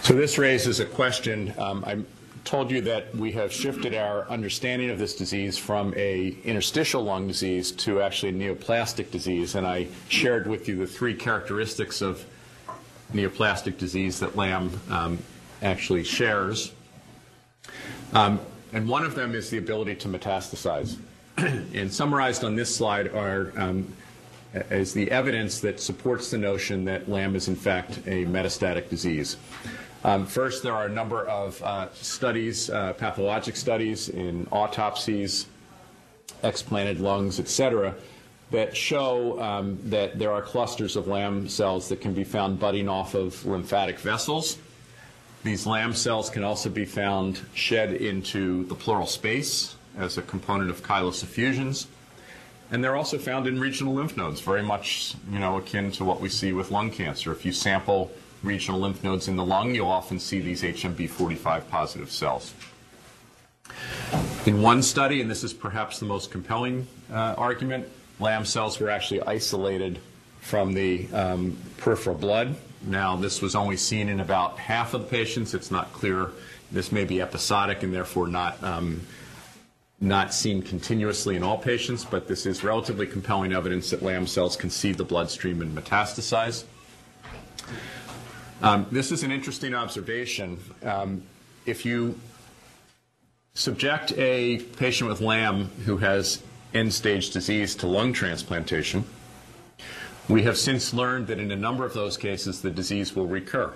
[0.02, 1.54] So this raises a question.
[1.58, 2.06] Um,
[2.44, 7.28] told you that we have shifted our understanding of this disease from a interstitial lung
[7.28, 12.26] disease to actually a neoplastic disease, and I shared with you the three characteristics of
[13.14, 15.20] neoplastic disease that LAM um,
[15.62, 16.74] actually shares.
[18.14, 18.40] Um,
[18.74, 20.98] and one of them is the ability to metastasize.
[21.38, 23.88] and summarized on this slide are um,
[24.70, 29.38] is the evidence that supports the notion that LAM is in fact a metastatic disease.
[30.06, 35.46] Um, first, there are a number of uh, studies, uh, pathologic studies in autopsies,
[36.44, 37.96] explanted lungs, et cetera,
[38.52, 42.90] that show um, that there are clusters of LAM cells that can be found budding
[42.90, 44.58] off of lymphatic vessels.
[45.44, 50.70] These LAM cells can also be found shed into the pleural space as a component
[50.70, 51.88] of chylous effusions.
[52.72, 56.20] And they're also found in regional lymph nodes, very much you know, akin to what
[56.20, 57.32] we see with lung cancer.
[57.32, 58.12] If you sample
[58.44, 62.54] regional lymph nodes in the lung, you'll often see these HMB45 positive cells.
[64.46, 67.88] In one study, and this is perhaps the most compelling uh, argument,
[68.20, 70.00] LAM cells were actually isolated
[70.42, 75.08] from the um, peripheral blood Now, this was only seen in about half of the
[75.08, 75.54] patients.
[75.54, 76.32] It's not clear.
[76.72, 79.02] This may be episodic and therefore not um,
[80.02, 84.58] not seen continuously in all patients, but this is relatively compelling evidence that LAM cells
[84.58, 86.66] can seed the bloodstream and metastasize.
[88.62, 90.60] Um, this is an interesting observation.
[90.84, 91.24] Um,
[91.66, 92.20] if you
[93.54, 96.42] subject a patient with LAM who has
[96.74, 99.04] end-stage disease to lung transplantation,
[100.30, 103.74] we have since learned that in a number of those cases the disease will recur,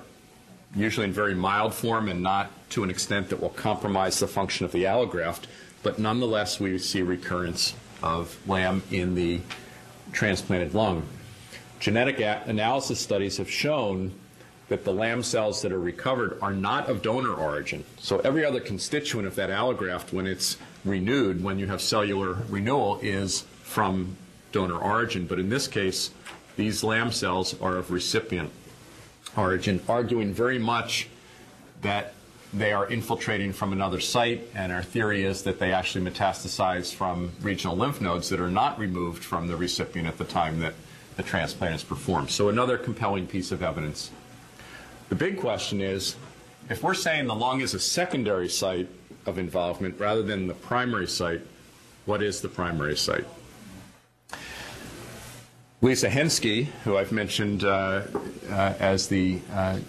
[0.76, 4.66] usually in very mild form and not to an extent that will compromise the function
[4.66, 5.44] of the allograft,
[5.84, 9.42] but nonetheless we see recurrence of LAM in the
[10.14, 11.04] transplanted lung.
[11.80, 14.14] Genetic analysis studies have shown
[14.70, 17.84] that the LAM cells that are recovered are not of donor origin.
[18.00, 23.00] So every other constituent of that allograft, when it's renewed, when you have cellular renewal,
[23.02, 24.18] is from
[24.52, 25.26] donor origin.
[25.26, 26.12] But in this case,
[26.56, 28.52] these LAM cells are of recipient
[29.36, 31.08] origin, arguing very much
[31.82, 32.14] that
[32.54, 37.32] they are infiltrating from another site, and our theory is that they actually metastasize from
[37.42, 40.74] regional lymph nodes that are not removed from the recipient at the time that
[41.18, 42.32] the transplant is performed.
[42.32, 44.12] So another compelling piece of evidence.
[45.10, 46.16] The big question is,
[46.70, 48.90] if we're saying the lung is a secondary site
[49.26, 51.42] of involvement rather than the primary site,
[52.06, 53.26] what is the primary site?
[55.82, 58.02] Lisa Henske, who I've mentioned uh,
[58.50, 59.80] uh, as the uh,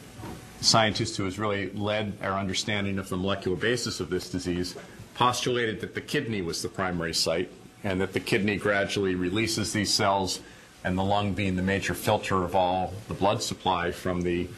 [0.60, 4.76] scientist who has really led our understanding of the molecular basis of this disease,
[5.14, 7.50] postulated that the kidney was the primary site
[7.82, 10.40] and that the kidney gradually releases these cells,
[10.84, 14.48] and the lung, being the major filter of all the blood supply from the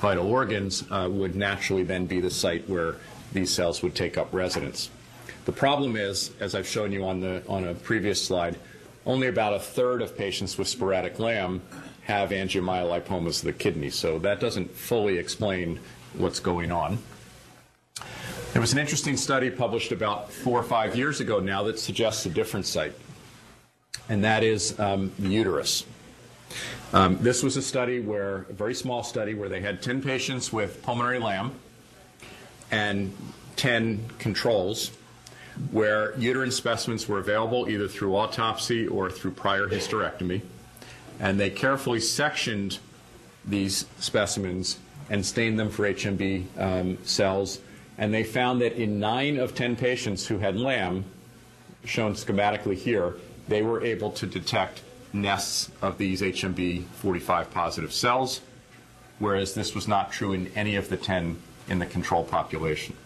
[0.00, 2.96] vital organs, uh, would naturally then be the site where
[3.32, 4.90] these cells would take up residence.
[5.44, 8.58] The problem is, as I've shown you on, the, on a previous slide,
[9.06, 11.62] only about a third of patients with sporadic LAM
[12.04, 15.78] have angiomyolipomas of the kidney, so that doesn't fully explain
[16.14, 16.98] what's going on.
[18.52, 22.26] There was an interesting study published about four or five years ago now that suggests
[22.26, 22.94] a different site,
[24.08, 25.84] and that is um, the uterus.
[26.92, 30.52] Um, this was a study where, a very small study, where they had 10 patients
[30.52, 31.52] with pulmonary LAM
[32.70, 33.12] and
[33.56, 34.90] 10 controls,
[35.70, 40.40] where uterine specimens were available either through autopsy or through prior hysterectomy.
[41.20, 42.78] And they carefully sectioned
[43.44, 44.78] these specimens
[45.10, 47.60] and stained them for HMB um, cells.
[47.98, 51.04] And they found that in nine of 10 patients who had LAM,
[51.84, 53.14] shown schematically here,
[53.48, 54.82] they were able to detect
[55.12, 58.40] nests of these HMB 45 positive cells,
[59.18, 61.36] whereas this was not true in any of the 10
[61.68, 62.96] in the control population.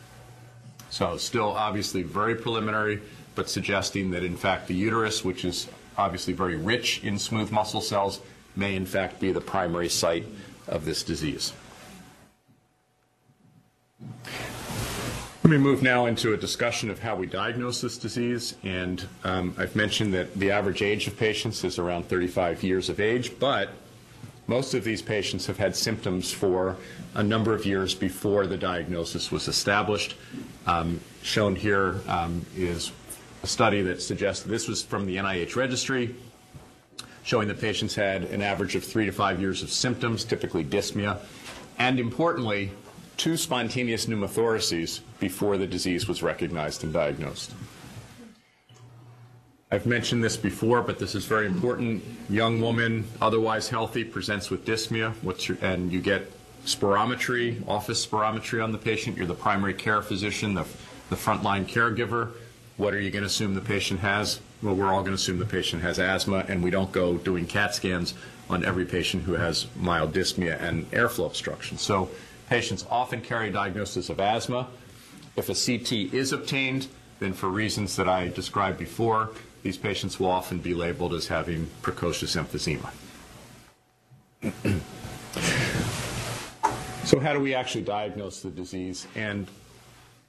[0.91, 3.01] So still obviously very preliminary,
[3.35, 7.81] but suggesting that in fact the uterus, which is obviously very rich in smooth muscle
[7.81, 8.21] cells,
[8.57, 10.27] may in fact be the primary site
[10.69, 11.53] of this disease.
[15.45, 18.57] Let me move now into a discussion of how we diagnose this disease.
[18.63, 22.99] And um, I've mentioned that the average age of patients is around 35 years of
[22.99, 23.69] age, but
[24.47, 26.79] most of these patients have had symptoms for
[27.15, 30.17] a number of years before the diagnosis was established.
[30.67, 32.91] Um, shown here um, is
[33.43, 36.15] a study that suggests this was from the NIH registry,
[37.23, 41.19] showing that patients had an average of three to five years of symptoms, typically dyspnea,
[41.79, 42.71] and importantly,
[43.17, 47.53] two spontaneous pneumothoraces before the disease was recognized and diagnosed.
[49.71, 52.05] I've mentioned this before, but this is very important.
[52.29, 56.31] Young woman, otherwise healthy, presents with dyspnea, what's your, and you get
[56.65, 59.17] spirometry, office spirometry on the patient.
[59.17, 60.65] You're the primary care physician, the,
[61.11, 62.31] the frontline caregiver.
[62.77, 64.41] What are you going to assume the patient has?
[64.63, 67.47] Well, we're all going to assume the patient has asthma, and we don't go doing
[67.47, 68.15] CAT scans
[68.49, 71.79] on every patient who has mild dyspnea and airflow obstruction.
[71.79, 72.11] So
[72.49, 74.69] patients often carry a diagnosis of asthma.
[75.37, 76.89] If a CT is obtained,
[77.21, 79.31] then for reasons that I described before,
[79.63, 82.91] these patients will often be labeled as having precocious emphysema.
[87.05, 89.07] so how do we actually diagnose the disease?
[89.15, 89.49] And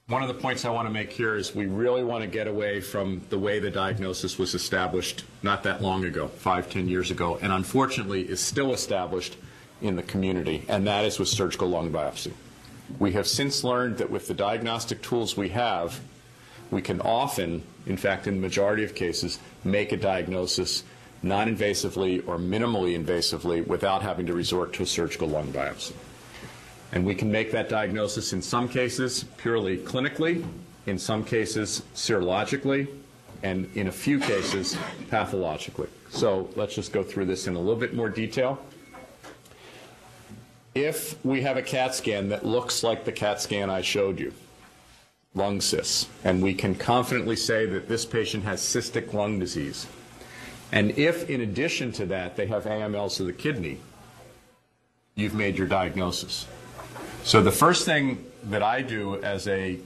[0.07, 2.47] one of the points I want to make here is we really want to get
[2.47, 7.11] away from the way the diagnosis was established not that long ago, five, ten years
[7.11, 9.35] ago, and unfortunately is still established
[9.81, 12.31] in the community, and that is with surgical lung biopsy.
[12.99, 15.99] We have since learned that with the diagnostic tools we have,
[16.71, 20.83] we can often, in fact, in the majority of cases, make a diagnosis
[21.23, 25.93] non invasively or minimally invasively without having to resort to a surgical lung biopsy.
[26.91, 30.45] And we can make that diagnosis in some cases purely clinically,
[30.85, 32.87] in some cases serologically,
[33.43, 34.77] and in a few cases
[35.09, 35.89] pathologically.
[36.09, 38.59] So let's just go through this in a little bit more detail.
[40.75, 44.33] If we have a CAT scan that looks like the CAT scan I showed you,
[45.33, 49.87] lung cysts, and we can confidently say that this patient has cystic lung disease,
[50.73, 53.79] and if in addition to that they have AMLs of the kidney,
[55.15, 56.45] you've made your diagnosis.
[57.23, 59.79] So the first thing that I do as a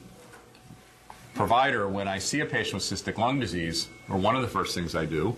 [1.35, 4.73] provider when I see a patient with cystic lung disease, or one of the first
[4.73, 5.37] things I do,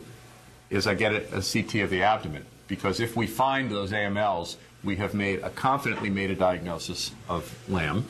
[0.69, 2.45] is I get a, a CT of the abdomen.
[2.67, 7.53] Because if we find those AMLs, we have made a confidently made a diagnosis of
[7.69, 8.05] LAM.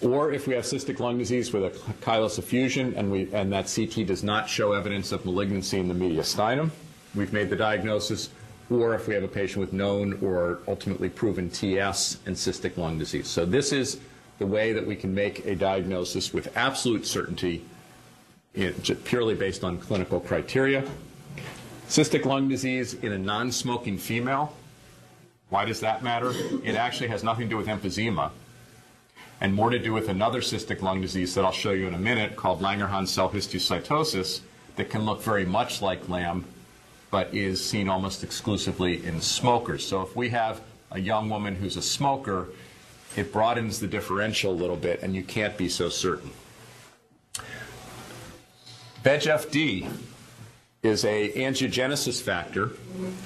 [0.00, 1.70] Or if we have cystic lung disease with a
[2.04, 5.94] chylous effusion and, we, and that CT does not show evidence of malignancy in the
[5.94, 6.70] mediastinum,
[7.14, 8.30] we've made the diagnosis.
[8.68, 12.98] Or if we have a patient with known or ultimately proven TS and cystic lung
[12.98, 13.28] disease.
[13.28, 14.00] So this is
[14.38, 17.64] the way that we can make a diagnosis with absolute certainty
[18.56, 20.84] eh, in, purely based on clinical criteria.
[21.86, 24.56] Cystic lung disease in a non-smoking female.
[25.52, 26.32] Why does that matter?
[26.64, 28.30] It actually has nothing to do with emphysema
[29.42, 31.98] and more to do with another cystic lung disease that I'll show you in a
[31.98, 34.40] minute called Langerhans cell histiocytosis
[34.76, 36.46] that can look very much like LAM
[37.10, 39.86] but is seen almost exclusively in smokers.
[39.86, 42.48] So if we have a young woman who's a smoker,
[43.14, 46.30] it broadens the differential a little bit and you can't be so certain.
[49.04, 49.86] VEGF-D
[50.82, 52.72] is a angiogenesis factor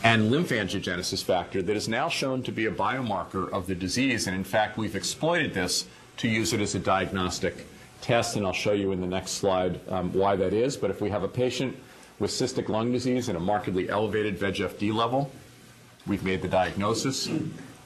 [0.04, 4.26] and lymphangiogenesis factor that is now shown to be a biomarker of the disease.
[4.26, 5.86] And in fact, we've exploited this
[6.18, 7.66] to use it as a diagnostic
[8.02, 8.36] test.
[8.36, 10.76] And I'll show you in the next slide um, why that is.
[10.76, 11.74] But if we have a patient
[12.18, 15.32] with cystic lung disease and a markedly elevated VEGF-D level,
[16.07, 17.26] we've made the diagnosis.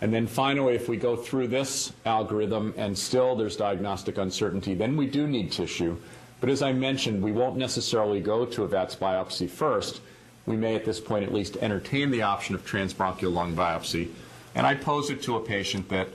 [0.01, 4.97] And then finally, if we go through this algorithm and still there's diagnostic uncertainty, then
[4.97, 5.97] we do need tissue.
[6.41, 10.01] But as I mentioned, we won't necessarily go to a VATS biopsy first.
[10.47, 14.11] We may at this point at least entertain the option of transbronchial lung biopsy.
[14.55, 16.09] And I pose it to a patient that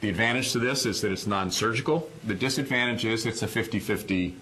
[0.00, 2.10] the advantage to this is that it's non-surgical.
[2.26, 4.34] The disadvantage is it's a 50-50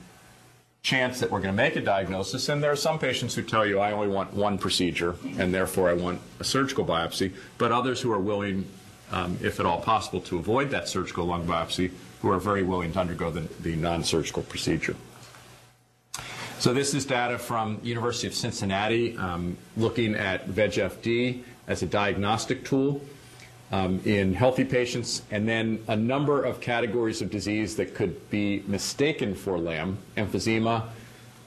[0.83, 2.49] chance that we're going to make a diagnosis.
[2.49, 5.91] And there are some patients who tell you, I only want one procedure, and therefore
[5.91, 7.35] I want a surgical biopsy.
[7.59, 8.67] But others who are willing,
[9.13, 11.91] um, if at all possible, to avoid that surgical lung biopsy,
[12.23, 14.97] who are very willing to undergo the, the non-surgical procedure.
[16.61, 22.67] So this is data from University of Cincinnati um, looking at VEGF-D as a diagnostic
[22.67, 23.01] tool
[23.73, 28.63] um, in healthy patients, and then a number of categories of disease that could be
[28.67, 30.85] mistaken for LAM, emphysema,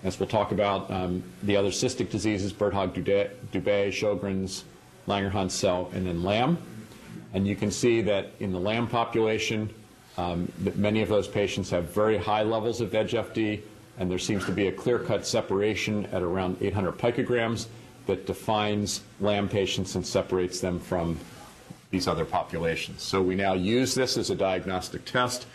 [0.04, 4.64] as we'll talk about, um, the other cystic diseases, Birt-Hogg-Dubé, Sjogren's,
[5.08, 6.58] Langerhans cell, and then LAM.
[7.36, 9.72] And you can see that in the LAM population,
[10.18, 13.62] um, that many of those patients have very high levels of VEGF-D,
[13.98, 17.68] and there seems to be a clear-cut separation at around 800 picograms
[18.06, 21.18] that defines LAM patients and separates them from
[21.92, 23.02] these other populations.
[23.04, 25.46] So we now use this as a diagnostic test.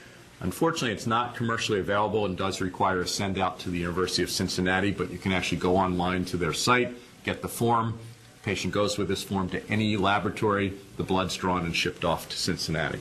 [0.40, 4.30] Unfortunately, it's not commercially available and does require a send out to the University of
[4.30, 7.98] Cincinnati, but you can actually go online to their site, get the form.
[8.44, 12.36] patient goes with this form to any laboratory, the blood's drawn and shipped off to
[12.36, 13.00] Cincinnati.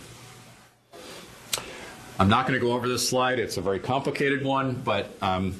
[2.19, 3.37] I'm not going to go over this slide.
[3.37, 5.53] It's a very complicated one, but um,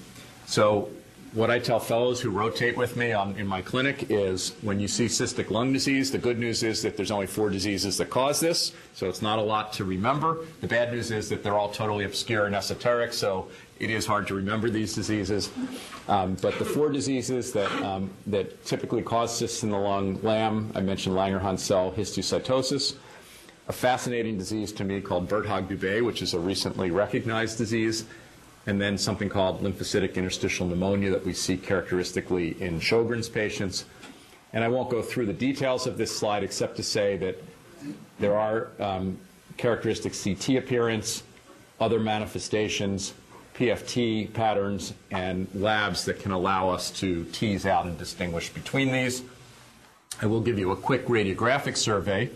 [0.48, 0.90] so
[1.34, 4.88] what I tell fellows who rotate with me on, in my clinic is when you
[4.88, 8.40] see cystic lung disease, the good news is that there's only four diseases that cause
[8.40, 10.46] this, so it's not a lot to remember.
[10.62, 13.50] The bad news is that they're all totally obscure and esoteric, so
[13.80, 15.52] it is hard to remember these diseases.
[16.08, 20.72] Um, but the four diseases that, um, that typically cause cysts in the lung, LAM,
[20.74, 22.96] I mentioned Langerhans cell histiocytosis,
[23.68, 28.06] a fascinating disease to me called Birt-Hogg-Dubé, which is a recently recognized disease,
[28.66, 33.86] and then something called lymphocytic interstitial pneumonia that we see characteristically in Sjogren's patients.
[34.54, 37.44] And I won't go through the details of this slide except to say that
[38.20, 39.18] there are um,
[39.58, 41.24] characteristic CT appearance,
[41.80, 43.14] other manifestations,
[43.56, 49.24] PFT patterns, and labs that can allow us to tease out and distinguish between these.
[50.22, 52.30] I will give you a quick radiographic survey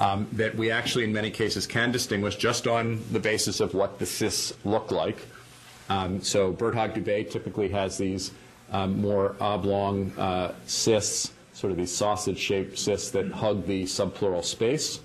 [0.00, 3.98] um, that we actually, in many cases, can distinguish just on the basis of what
[3.98, 5.18] the cysts look like.
[5.90, 8.32] Um, so Birt-Hogg-Dubé typically has these
[8.72, 15.00] um, more oblong uh, cysts, sort of these sausage-shaped cysts that hug the subpleural space.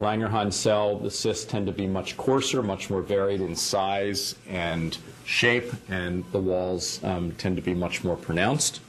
[0.00, 4.98] Langerhans cell, the cysts tend to be much coarser, much more varied in size and
[5.24, 8.80] shape, and the walls um, tend to be much more pronounced.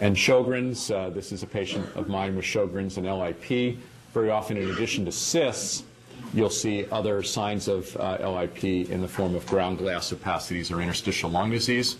[0.00, 3.78] And Sjogren's, uh, this is a patient of mine with Sjogren's and LIP.
[4.12, 5.84] Very often, in addition to cysts,
[6.32, 10.80] you'll see other signs of uh, LIP in the form of ground glass opacities or
[10.80, 11.96] interstitial lung disease.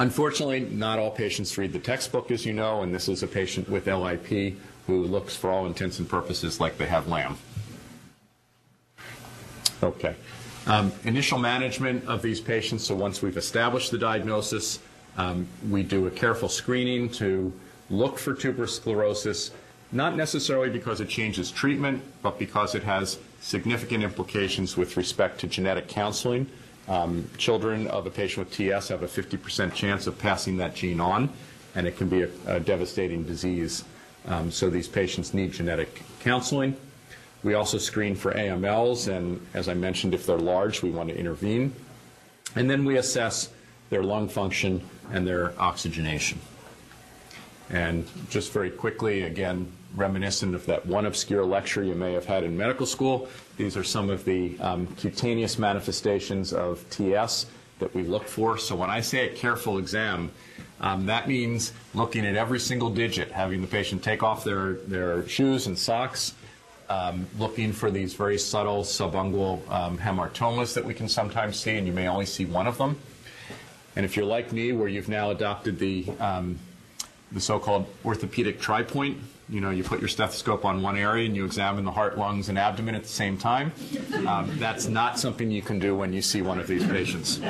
[0.00, 3.68] Unfortunately, not all patients read the textbook, as you know, and this is a patient
[3.68, 4.56] with LIP
[4.86, 7.36] who looks, for all intents and purposes, like they have LAM.
[9.82, 10.14] Okay.
[10.66, 14.80] Um, initial management of these patients, so once we've established the diagnosis,
[15.18, 17.52] um, we do a careful screening to
[17.90, 19.50] look for tuberous sclerosis,
[19.90, 25.48] not necessarily because it changes treatment, but because it has significant implications with respect to
[25.48, 26.46] genetic counseling.
[26.86, 31.00] Um, children of a patient with TS have a 50% chance of passing that gene
[31.00, 31.28] on,
[31.74, 33.84] and it can be a, a devastating disease.
[34.26, 36.76] Um, so these patients need genetic counseling.
[37.42, 41.18] We also screen for AMLs, and as I mentioned, if they're large, we want to
[41.18, 41.74] intervene.
[42.54, 43.50] And then we assess
[43.90, 44.82] their lung function
[45.12, 46.38] and their oxygenation.
[47.70, 52.44] And just very quickly, again, reminiscent of that one obscure lecture you may have had
[52.44, 57.46] in medical school, these are some of the um, cutaneous manifestations of TS
[57.78, 58.58] that we look for.
[58.58, 60.30] So when I say a careful exam,
[60.80, 65.26] um, that means looking at every single digit, having the patient take off their, their
[65.28, 66.34] shoes and socks,
[66.88, 69.98] um, looking for these very subtle subungual um,
[70.74, 72.98] that we can sometimes see, and you may only see one of them.
[73.98, 76.56] And if you're like me, where you've now adopted the, um,
[77.32, 79.18] the so-called orthopedic tripoint,
[79.48, 82.48] you know, you put your stethoscope on one area and you examine the heart, lungs,
[82.48, 83.72] and abdomen at the same time.
[84.24, 87.40] Um, that's not something you can do when you see one of these patients.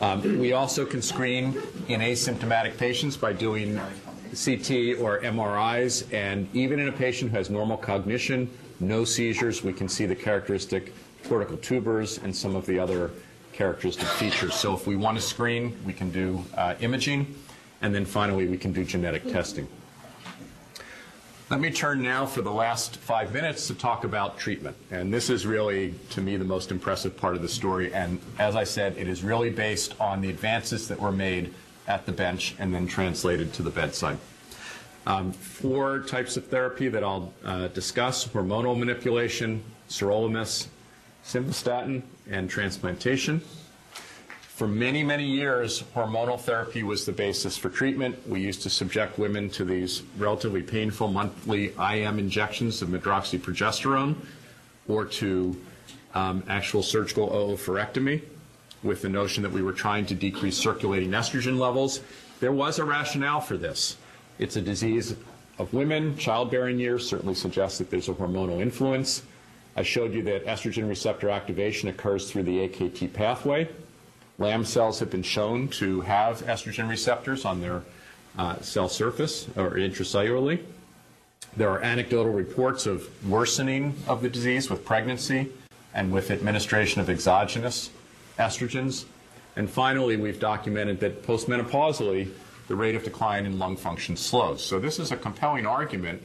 [0.00, 3.76] Um, we also can screen in asymptomatic patients by doing
[4.28, 8.50] CT or MRIs, and even in a patient who has normal cognition,
[8.80, 10.94] no seizures, we can see the characteristic
[11.28, 13.10] cortical tubers and some of the other
[13.56, 14.54] characteristic features.
[14.54, 17.34] So if we want to screen, we can do uh, imaging,
[17.80, 19.66] and then finally we can do genetic testing.
[21.48, 24.76] Let me turn now for the last five minutes to talk about treatment.
[24.90, 27.94] And this is really, to me, the most impressive part of the story.
[27.94, 31.54] And as I said, it is really based on the advances that were made
[31.86, 34.18] at the bench and then translated to the bedside.
[35.06, 40.66] Um, four types of therapy that I'll uh, discuss hormonal manipulation, sirolimus,
[41.26, 43.40] simvastatin, and transplantation.
[44.48, 48.16] For many, many years, hormonal therapy was the basis for treatment.
[48.28, 54.14] We used to subject women to these relatively painful monthly IM injections of medroxyprogesterone
[54.88, 55.60] or to
[56.14, 58.22] um, actual surgical oophorectomy
[58.82, 62.00] with the notion that we were trying to decrease circulating estrogen levels.
[62.40, 63.96] There was a rationale for this.
[64.38, 65.16] It's a disease
[65.58, 66.16] of women.
[66.16, 69.22] Childbearing years certainly suggests that there's a hormonal influence.
[69.76, 73.68] I showed you that estrogen receptor activation occurs through the AKT pathway.
[74.38, 77.82] LAM cells have been shown to have estrogen receptors on their
[78.38, 80.62] uh, cell surface or intracellularly.
[81.58, 85.50] There are anecdotal reports of worsening of the disease with pregnancy
[85.92, 87.90] and with administration of exogenous
[88.38, 89.04] estrogens.
[89.56, 92.30] And finally, we've documented that postmenopausally,
[92.68, 94.62] the rate of decline in lung function slows.
[94.64, 96.22] So this is a compelling argument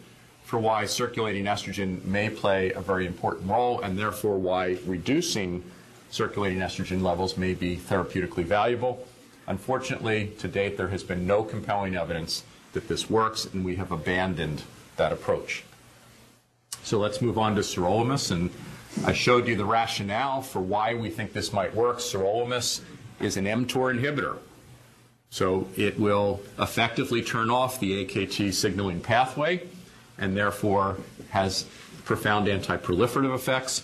[0.52, 5.64] for why circulating estrogen may play a very important role and therefore why reducing
[6.10, 9.08] circulating estrogen levels may be therapeutically valuable.
[9.48, 12.44] Unfortunately, to date, there has been no compelling evidence
[12.74, 14.64] that this works, and we have abandoned
[14.98, 15.64] that approach.
[16.84, 18.50] So let's move on to sirolimus, and
[19.06, 22.00] I showed you the rationale for why we think this might work.
[22.00, 22.82] Sirolimus
[23.22, 24.38] is an mTOR inhibitor.
[25.30, 29.66] So it will effectively turn off the AKT signaling pathway
[30.22, 30.98] and therefore
[31.32, 31.66] has
[32.06, 33.84] profound anti-proliferative effects.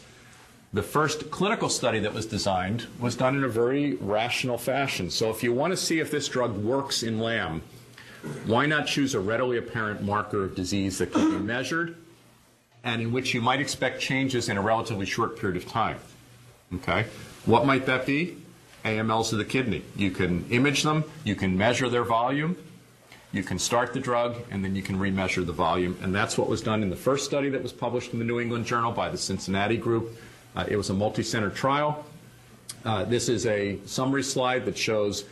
[0.72, 5.10] The first clinical study that was designed was done in a very rational fashion.
[5.10, 7.62] So if you want to see if this drug works in LAM,
[8.46, 11.96] why not choose a readily apparent marker of disease that can be measured
[12.84, 15.98] and in which you might expect changes in a relatively short period of time?
[16.76, 17.06] Okay?
[17.46, 18.38] What might that be?
[18.84, 19.84] AMLs of the kidney.
[19.96, 22.58] You can image them, you can measure their volume,
[23.38, 25.96] you can start the drug, and then you can remeasure the volume.
[26.02, 28.40] And that's what was done in the first study that was published in the New
[28.40, 30.18] England Journal by the Cincinnati group.
[30.56, 32.04] Uh, it was a multi-center trial.
[32.84, 35.26] Uh, this is a summary slide that shows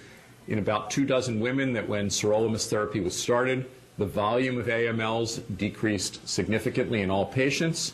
[0.48, 3.66] in about two dozen women that when sirolimus therapy was started,
[3.98, 7.94] the volume of AMLs decreased significantly in all patients.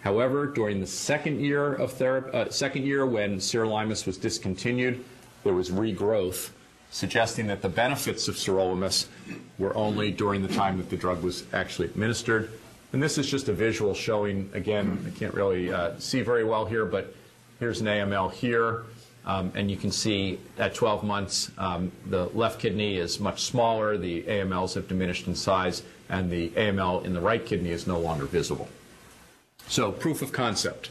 [0.00, 5.04] However, during the second year of therapy, uh, second year when sirolimus was discontinued,
[5.44, 6.50] there was regrowth,
[6.90, 9.06] suggesting that the benefits of sirolimus
[9.58, 12.50] were only during the time that the drug was actually administered.
[12.92, 16.64] And this is just a visual showing, again, I can't really uh, see very well
[16.64, 17.14] here, but
[17.60, 18.84] here's an AML here.
[19.24, 23.96] Um, and you can see at 12 months, um, the left kidney is much smaller,
[23.96, 28.00] the AMLs have diminished in size, and the AML in the right kidney is no
[28.00, 28.68] longer visible.
[29.68, 30.90] So, proof of concept.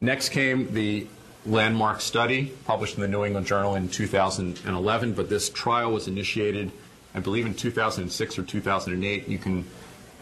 [0.00, 1.06] Next came the
[1.46, 6.72] landmark study published in the New England Journal in 2011, but this trial was initiated,
[7.14, 9.28] I believe, in 2006 or 2008.
[9.28, 9.64] You can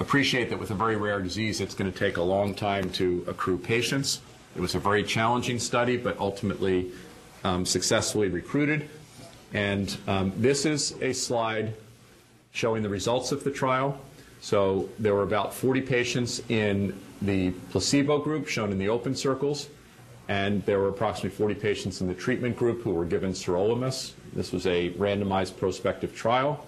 [0.01, 3.25] appreciate that with a very rare disease, it's going to take a long time to
[3.27, 4.20] accrue patients.
[4.55, 6.93] It was a very challenging study, but ultimately
[7.43, 8.89] um, successfully recruited.
[9.53, 11.75] And um, this is a slide
[12.53, 13.99] showing the results of the trial.
[14.41, 19.68] So there were about 40 patients in the placebo group, shown in the open circles,
[20.29, 24.12] and there were approximately 40 patients in the treatment group who were given sirolimus.
[24.33, 26.66] This was a randomized prospective trial.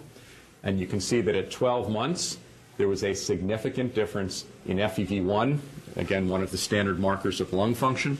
[0.62, 2.38] And you can see that at 12 months,
[2.76, 5.58] there was a significant difference in FEV1,
[5.96, 8.18] again, one of the standard markers of lung function,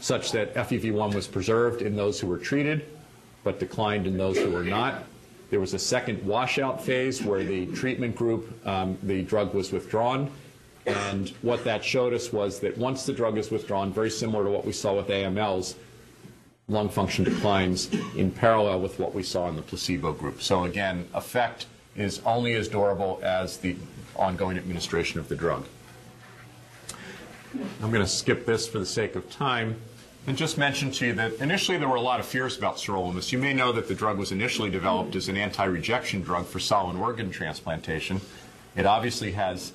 [0.00, 2.86] such that FEV1 was preserved in those who were treated,
[3.42, 5.04] but declined in those who were not.
[5.50, 10.30] There was a second washout phase where the treatment group, um, the drug was withdrawn.
[10.86, 14.50] And what that showed us was that once the drug is withdrawn, very similar to
[14.50, 15.76] what we saw with AMLs,
[16.68, 20.42] lung function declines in parallel with what we saw in the placebo group.
[20.42, 21.66] So again, effect
[21.96, 23.76] is only as durable as the
[24.16, 25.66] ongoing administration of the drug.
[27.82, 29.76] I'm going to skip this for the sake of time
[30.26, 33.30] and just mention to you that initially there were a lot of fears about sirolimus.
[33.30, 36.96] You may know that the drug was initially developed as an anti-rejection drug for solid
[36.96, 38.20] organ transplantation.
[38.74, 39.72] It obviously has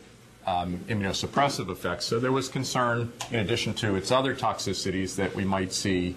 [0.50, 5.46] um, immunosuppressive effects, so there was concern, in addition to its other toxicities, that we
[5.46, 6.16] might see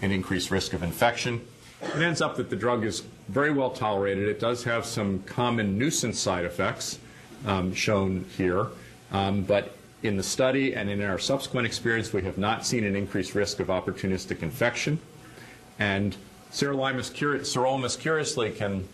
[0.00, 1.46] an increased risk of infection.
[1.82, 4.26] It ends up that the drug is very well tolerated.
[4.26, 6.98] It does have some common nuisance side effects
[7.44, 8.68] um, shown here,
[9.12, 12.96] um, but in the study and in our subsequent experience, we have not seen an
[12.96, 14.98] increased risk of opportunistic infection.
[15.78, 16.16] And
[16.52, 18.88] sirolimus curiously can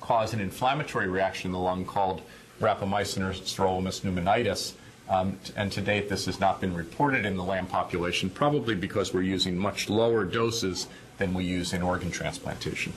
[0.00, 2.22] cause an inflammatory reaction in the lung called
[2.60, 4.74] rapamycin or sirolimus pneumonitis.
[5.08, 9.14] Um, and to date, this has not been reported in the LAM population, probably because
[9.14, 10.88] we're using much lower doses
[11.18, 12.92] than we use in organ transplantation.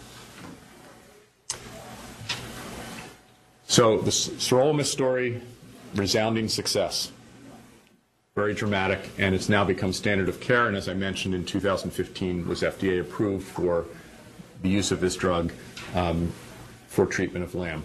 [3.68, 5.42] So the sirolimus story,
[5.94, 7.12] resounding success
[8.40, 10.68] very dramatic, and it's now become standard of care.
[10.68, 13.86] And as I mentioned, in 2015 was FDA approved for
[14.62, 15.52] the use of this drug
[15.94, 16.32] um,
[16.88, 17.84] for treatment of LAM.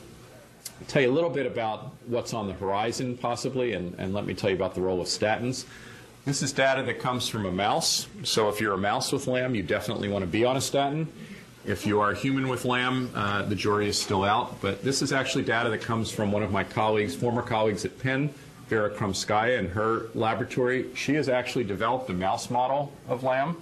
[0.89, 4.35] Tell you a little bit about what's on the horizon, possibly, and, and let me
[4.35, 5.65] tell you about the role of statins.
[6.25, 8.07] This is data that comes from a mouse.
[8.23, 11.07] So if you're a mouse with LAM, you definitely want to be on a statin.
[11.65, 14.61] If you are a human with LAM, uh, the jury is still out.
[14.61, 17.99] But this is actually data that comes from one of my colleagues, former colleagues at
[17.99, 18.33] Penn,
[18.69, 23.57] Vera Krymskaya in her laboratory, she has actually developed a mouse model of LAM.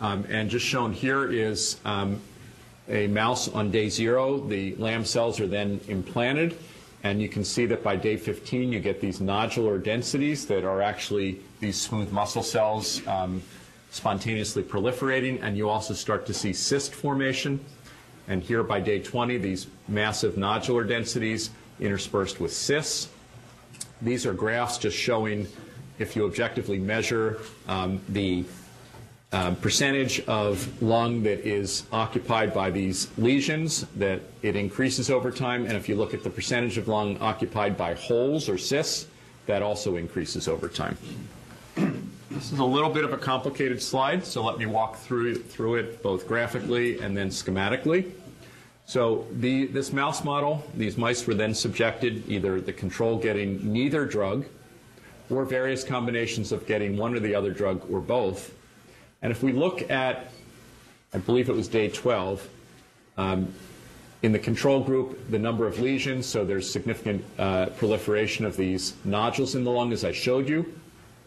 [0.00, 2.20] Um, and just shown here is um,
[2.88, 4.38] a mouse on day zero.
[4.38, 6.56] The LAM cells are then implanted.
[7.02, 10.82] And you can see that by day 15, you get these nodular densities that are
[10.82, 13.42] actually these smooth muscle cells um,
[13.90, 15.40] spontaneously proliferating.
[15.42, 17.64] And you also start to see cyst formation.
[18.28, 23.08] And here by day 20, these massive nodular densities interspersed with cysts.
[24.02, 25.46] These are graphs just showing
[25.98, 28.44] if you objectively measure um, the
[29.32, 35.66] um, percentage of lung that is occupied by these lesions, that it increases over time.
[35.66, 39.06] And if you look at the percentage of lung occupied by holes or cysts,
[39.46, 40.96] that also increases over time.
[42.30, 45.76] This is a little bit of a complicated slide, so let me walk through, through
[45.76, 48.10] it both graphically and then schematically.
[48.84, 54.04] So the, this mouse model, these mice were then subjected either the control getting neither
[54.04, 54.46] drug
[55.30, 58.55] or various combinations of getting one or the other drug or both.
[59.22, 60.30] And if we look at,
[61.12, 62.48] I believe it was day 12,
[63.16, 63.52] um,
[64.22, 68.94] in the control group, the number of lesions, so there's significant uh, proliferation of these
[69.04, 70.74] nodules in the lung, as I showed you.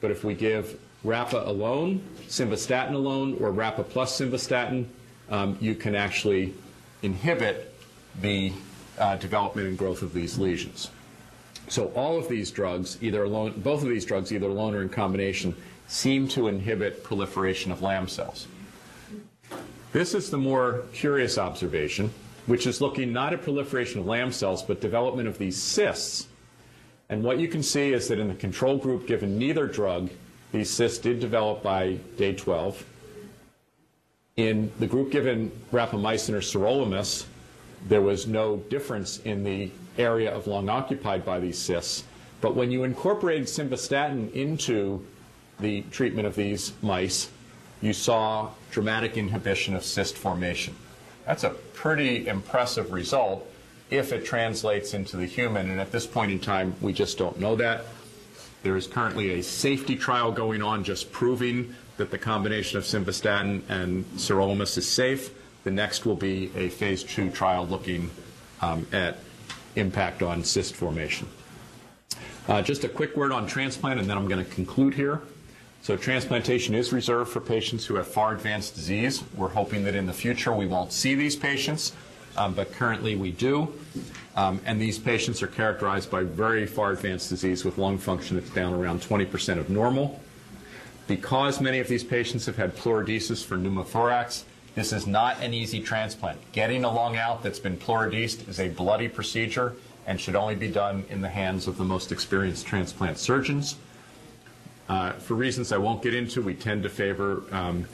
[0.01, 4.85] But if we give RAPA alone, simvastatin alone, or RAPA plus simvastatin,
[5.29, 6.53] um, you can actually
[7.01, 7.73] inhibit
[8.21, 8.51] the
[8.97, 10.89] uh, development and growth of these lesions.
[11.67, 14.89] So all of these drugs, either alone, both of these drugs, either alone or in
[14.89, 15.55] combination,
[15.89, 18.47] seem to inhibit proliferation of LAM cells.
[19.91, 22.11] This is the more curious observation,
[22.45, 26.27] which is looking not at proliferation of LAM cells, but development of these cysts.
[27.09, 30.11] And what you can see is that in the control group given neither drug,
[30.51, 32.85] these cysts did develop by day 12.
[34.37, 37.25] In the group given rapamycin or sirolimus,
[37.87, 42.03] there was no difference in the area of lung occupied by these cysts.
[42.41, 45.03] But when you incorporated simvastatin into
[45.59, 47.29] the treatment of these mice,
[47.81, 50.75] you saw dramatic inhibition of cyst formation.
[51.25, 53.45] That's a pretty impressive result
[53.89, 57.39] if it translates into the human, and at this point in time, we just don't
[57.39, 57.85] know that.
[58.61, 63.63] There is currently a safety trial going on just proving that the combination of simvastatin
[63.69, 65.31] and sirolimus is safe.
[65.63, 68.11] The next will be a phase two trial looking
[68.61, 69.17] um, at
[69.75, 71.27] impact on cyst formation.
[72.47, 75.21] Uh, just a quick word on transplant, and then I'm going to conclude here.
[75.81, 79.23] So, transplantation is reserved for patients who have far advanced disease.
[79.35, 81.93] We're hoping that in the future we won't see these patients,
[82.35, 83.73] um, but currently we do.
[84.35, 88.49] Um, and these patients are characterized by very far advanced disease with lung function that's
[88.51, 90.19] down around 20% of normal.
[91.07, 94.43] Because many of these patients have had pleurodesis for pneumothorax,
[94.75, 96.39] this is not an easy transplant.
[96.51, 99.75] Getting a lung out that's been pleurodesed is a bloody procedure
[100.05, 103.75] and should only be done in the hands of the most experienced transplant surgeons.
[104.89, 107.85] Uh, for reasons I won't get into, we tend to favor um,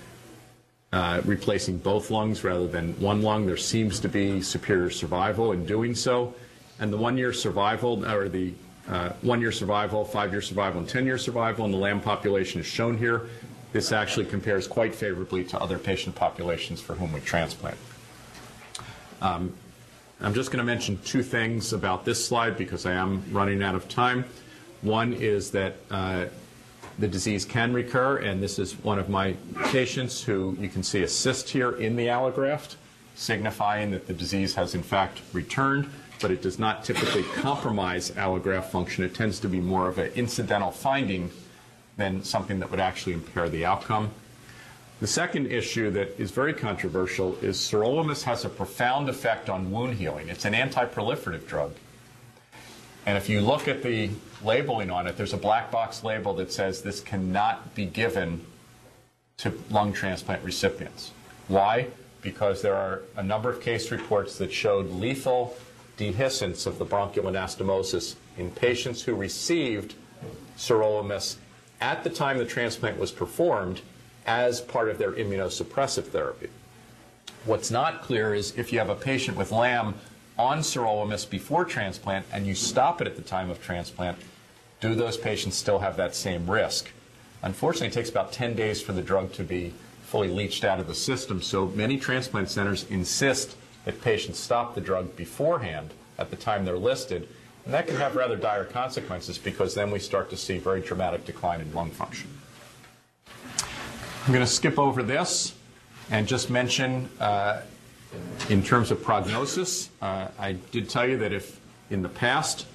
[0.93, 3.46] uh, replacing both lungs rather than one lung.
[3.46, 6.34] There seems to be superior survival in doing so.
[6.80, 8.54] And the one year survival, or the
[8.88, 12.62] uh, one year survival, five year survival, and 10 year survival in the LAM population
[12.62, 13.28] is shown here.
[13.74, 17.78] This actually compares quite favorably to other patient populations for whom we transplant.
[19.22, 19.54] Um,
[20.22, 23.76] I'm just going to mention two things about this slide because I am running out
[23.76, 24.24] of time.
[24.82, 26.26] One is that uh,
[26.98, 29.36] the disease can recur, and this is one of my
[29.66, 32.76] patients who you can see a cyst here in the allograft,
[33.16, 35.89] signifying that the disease has in fact returned,
[36.22, 39.04] but it does not typically compromise allograft function.
[39.04, 41.32] It tends to be more of an incidental finding
[41.98, 44.12] than something that would actually impair the outcome.
[45.02, 49.96] The second issue that is very controversial is sirolimus has a profound effect on wound
[49.96, 50.30] healing.
[50.30, 51.74] It's an anti-proliferative drug.
[53.06, 54.10] And if you look at the
[54.43, 58.45] labeling on it, there's a black box label that says this cannot be given
[59.38, 61.11] to lung transplant recipients.
[61.47, 61.88] Why?
[62.21, 65.55] Because there are a number of case reports that showed lethal
[65.97, 69.95] dehiscence of the bronchial anastomosis in patients who received
[70.57, 71.38] sirolimus
[71.81, 73.81] at the time the transplant was performed
[74.25, 76.49] as part of their immunosuppressive therapy.
[77.45, 79.93] What's not clear is if you have a patient with LAM
[80.38, 84.17] on sirolimus before transplant and you stop it at the time of transplant,
[84.81, 86.89] do those patients still have that same risk?
[87.43, 89.73] Unfortunately, it takes about 10 days for the drug to be
[90.03, 93.55] fully leached out of the system, so many transplant centers insist
[93.86, 97.27] that patients stop the drug beforehand at the time they're listed,
[97.65, 101.25] and that can have rather dire consequences because then we start to see very dramatic
[101.25, 102.29] decline in lung function.
[103.27, 105.53] I'm going to skip over this
[106.09, 107.61] and just mention uh,
[108.49, 112.66] in terms of prognosis, uh, I did tell you that if in the past,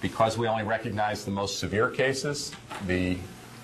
[0.00, 2.52] because we only recognized the most severe cases,
[2.86, 3.18] the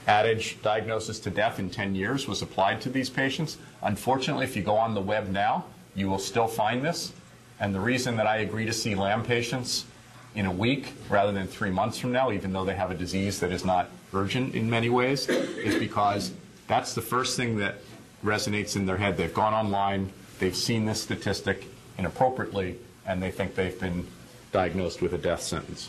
[0.07, 3.57] adage diagnosis to death in 10 years was applied to these patients.
[3.83, 7.13] Unfortunately, if you go on the web now, you will still find this.
[7.61, 9.87] And the reason that I agree to see LAM patients
[10.35, 13.41] in a week rather than three months from now, even though they have a disease
[13.41, 16.33] that is not urgent in many ways, is because
[16.67, 17.77] that's the first thing that
[18.25, 19.17] resonates in their head.
[19.17, 20.13] They've gone online,
[20.45, 21.65] they've seen this statistic
[21.97, 22.77] inappropriately,
[23.07, 24.07] and they think they've been
[24.53, 25.89] diagnosed with a death sentence.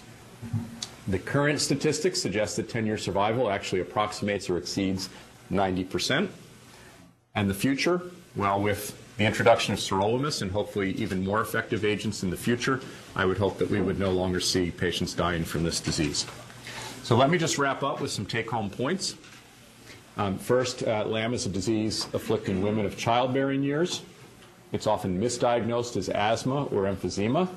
[1.09, 5.09] The current statistics suggest that 10 year survival actually approximates or exceeds
[5.51, 6.29] 90%.
[7.35, 8.01] And the future,
[8.37, 12.79] well, with the introduction of sirolimus and hopefully even more effective agents in the future,
[13.13, 16.25] I would hope that we would no longer see patients dying from this disease.
[17.03, 19.15] So let me just wrap up with some take home points.
[20.15, 24.01] Um, first, uh, LAM is a disease afflicting women of childbearing years.
[24.75, 27.47] It's often misdiagnosed as asthma or emphysema.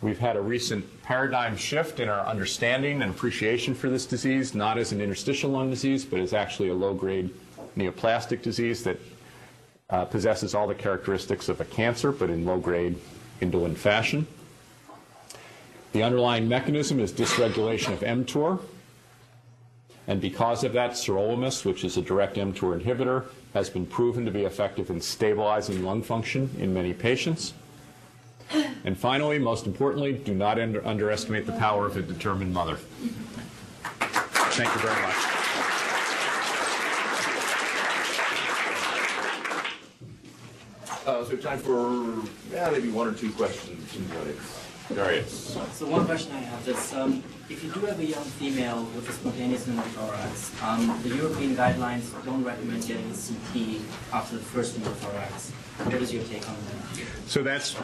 [0.00, 4.78] We've had a recent paradigm shift in our understanding and appreciation for this disease, not
[4.78, 7.28] as an interstitial lung disease, but as actually a low grade
[7.76, 8.98] neoplastic disease that
[9.90, 12.98] uh, possesses all the characteristics of a cancer, but in low grade
[13.42, 14.26] indolent fashion.
[15.92, 18.58] The underlying mechanism is dysregulation of mTOR.
[20.06, 24.30] And because of that, sirolimus, which is a direct mTOR inhibitor, has been proven to
[24.30, 27.54] be effective in stabilizing lung function in many patients.
[28.84, 32.76] And finally, most importantly, do not under underestimate the power of a determined mother.
[34.56, 35.14] Thank you very much.
[41.06, 43.94] Uh, so time for yeah, maybe one or two questions
[45.78, 49.08] So one question I have is, um, if you do have a young female with
[49.08, 53.80] a spontaneous pneumothorax, um, the European guidelines don't recommend getting a CT
[54.12, 55.52] after the first pneumothorax.
[55.86, 57.06] What is your take on that?
[57.26, 57.74] So that's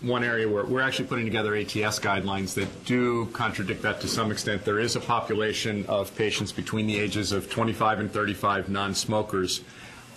[0.00, 4.32] one area where we're actually putting together ATS guidelines that do contradict that to some
[4.32, 4.64] extent.
[4.64, 9.60] There is a population of patients between the ages of 25 and 35 non-smokers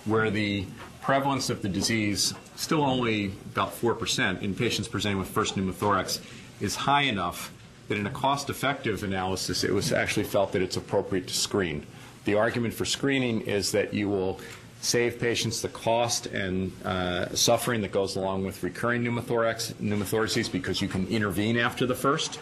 [0.06, 0.64] where the
[1.02, 6.20] prevalence of the disease, still only about 4% in patients presenting with first pneumothorax,
[6.60, 7.50] is high enough
[7.88, 11.86] that in a cost-effective analysis, it was actually felt that it's appropriate to screen.
[12.26, 14.40] The argument for screening is that you will
[14.82, 20.82] save patients the cost and uh, suffering that goes along with recurring pneumothorax, pneumothoraces because
[20.82, 22.40] you can intervene after the first,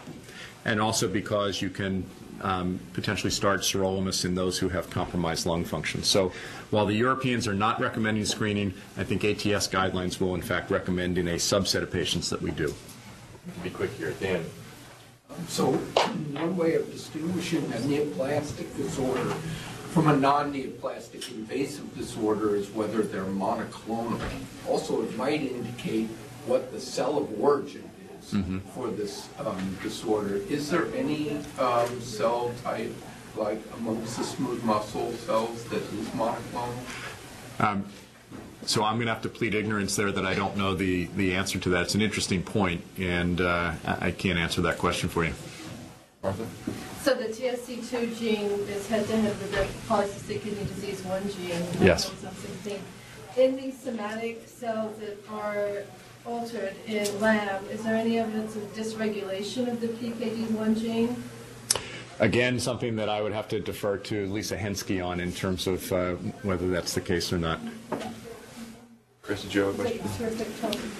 [0.65, 2.03] and also because you can
[2.41, 6.03] um, potentially start sirolimus in those who have compromised lung function.
[6.03, 6.31] So
[6.69, 11.17] while the Europeans are not recommending screening, I think ATS guidelines will in fact recommend
[11.17, 12.73] in a subset of patients that we do.
[13.63, 14.45] Be quick here, Dan.
[15.47, 19.33] So one way of distinguishing a neoplastic disorder
[19.91, 24.21] from a non-neoplastic invasive disorder is whether they're monoclonal.
[24.67, 26.07] Also, it might indicate
[26.45, 27.88] what the cell of origin
[28.33, 30.37] is for this um, disorder.
[30.49, 32.93] Is there any um, cell type,
[33.35, 37.83] like amongst the smooth muscle cells, that is monoclonal?
[38.65, 41.33] So I'm going to have to plead ignorance there that I don't know the, the
[41.33, 41.83] answer to that.
[41.83, 45.33] It's an interesting point, and uh, I I can't answer that question for you.
[46.21, 46.45] Martha?
[47.01, 51.63] So the TSC2 gene is head-to-head with the polycystic kidney disease 1 gene.
[51.81, 52.11] Yes.
[52.11, 52.81] Same thing.
[53.37, 55.83] In these somatic cells that are
[56.25, 61.23] altered in LAM, is there any evidence of dysregulation of the PKD1 gene?
[62.19, 65.91] Again, something that I would have to defer to Lisa Henske on in terms of
[65.93, 67.59] uh, whether that's the case or not.
[69.21, 70.91] Chris, did you have a Like question?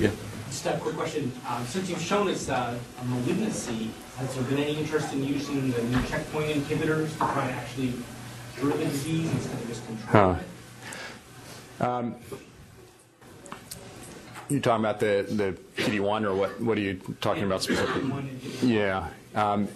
[0.00, 0.10] Yeah.
[0.48, 1.30] Just a quick question.
[1.46, 5.70] Um, Since you've shown us uh, a malignancy, has there been any interest in using
[5.70, 7.92] the new checkpoint inhibitors to try to actually
[8.60, 10.34] cure the instead of just control
[11.80, 12.04] Huh.
[12.10, 12.14] it?
[14.48, 18.28] You talking about the, the PD-1, or what, what are you talking about specifically?
[18.62, 19.08] Yeah.
[19.34, 19.68] Um,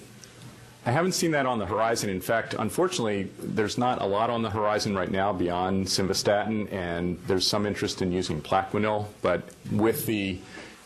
[0.85, 2.11] I haven't seen that on the horizon.
[2.11, 7.19] In fact, unfortunately, there's not a lot on the horizon right now beyond simvastatin, and
[7.27, 9.07] there's some interest in using Plaquenil.
[9.23, 10.39] But with the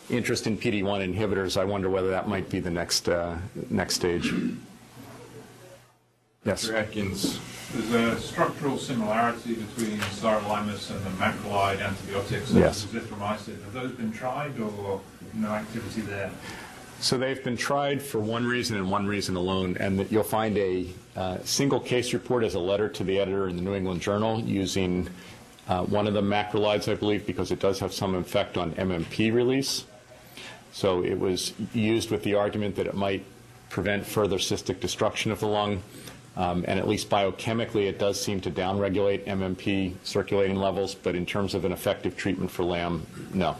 [0.09, 3.37] interest in PD-1 inhibitors, I wonder whether that might be the next uh,
[3.71, 4.31] next stage.
[6.49, 6.63] Yes.
[6.63, 6.77] Dr.
[6.77, 7.39] Atkins,
[7.73, 12.85] There's a structural similarity between sirolimus and the macrolide antibiotics, Yes.
[12.85, 13.63] azithromycin.
[13.63, 14.99] Have those been tried or
[15.35, 16.31] no activity there?
[16.99, 20.57] So they've been tried for one reason and one reason alone, and that you'll find
[20.57, 24.01] a uh, single case report as a letter to the editor in the New England
[24.01, 25.07] Journal using
[25.67, 29.31] uh, one of the macrolides, I believe, because it does have some effect on MMP
[29.31, 29.85] release.
[30.71, 33.23] So it was used with the argument that it might
[33.69, 35.83] prevent further cystic destruction of the lung,
[36.35, 41.25] um, and at least biochemically, it does seem to downregulate MMP circulating levels, but in
[41.25, 43.55] terms of an effective treatment for LAM, no.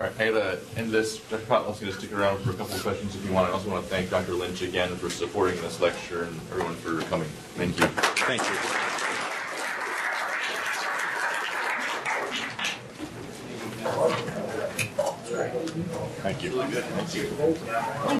[0.00, 1.18] All right, I gotta end this.
[1.18, 1.42] Dr.
[1.46, 3.50] Kotloff's gonna stick around for a couple of questions if you want.
[3.50, 4.32] I also want to thank Dr.
[4.32, 7.28] Lynch again for supporting this lecture and everyone for coming.
[7.56, 7.86] Thank you.
[7.86, 8.54] Thank you.
[16.22, 16.50] Thank you.
[16.50, 18.08] Thank you.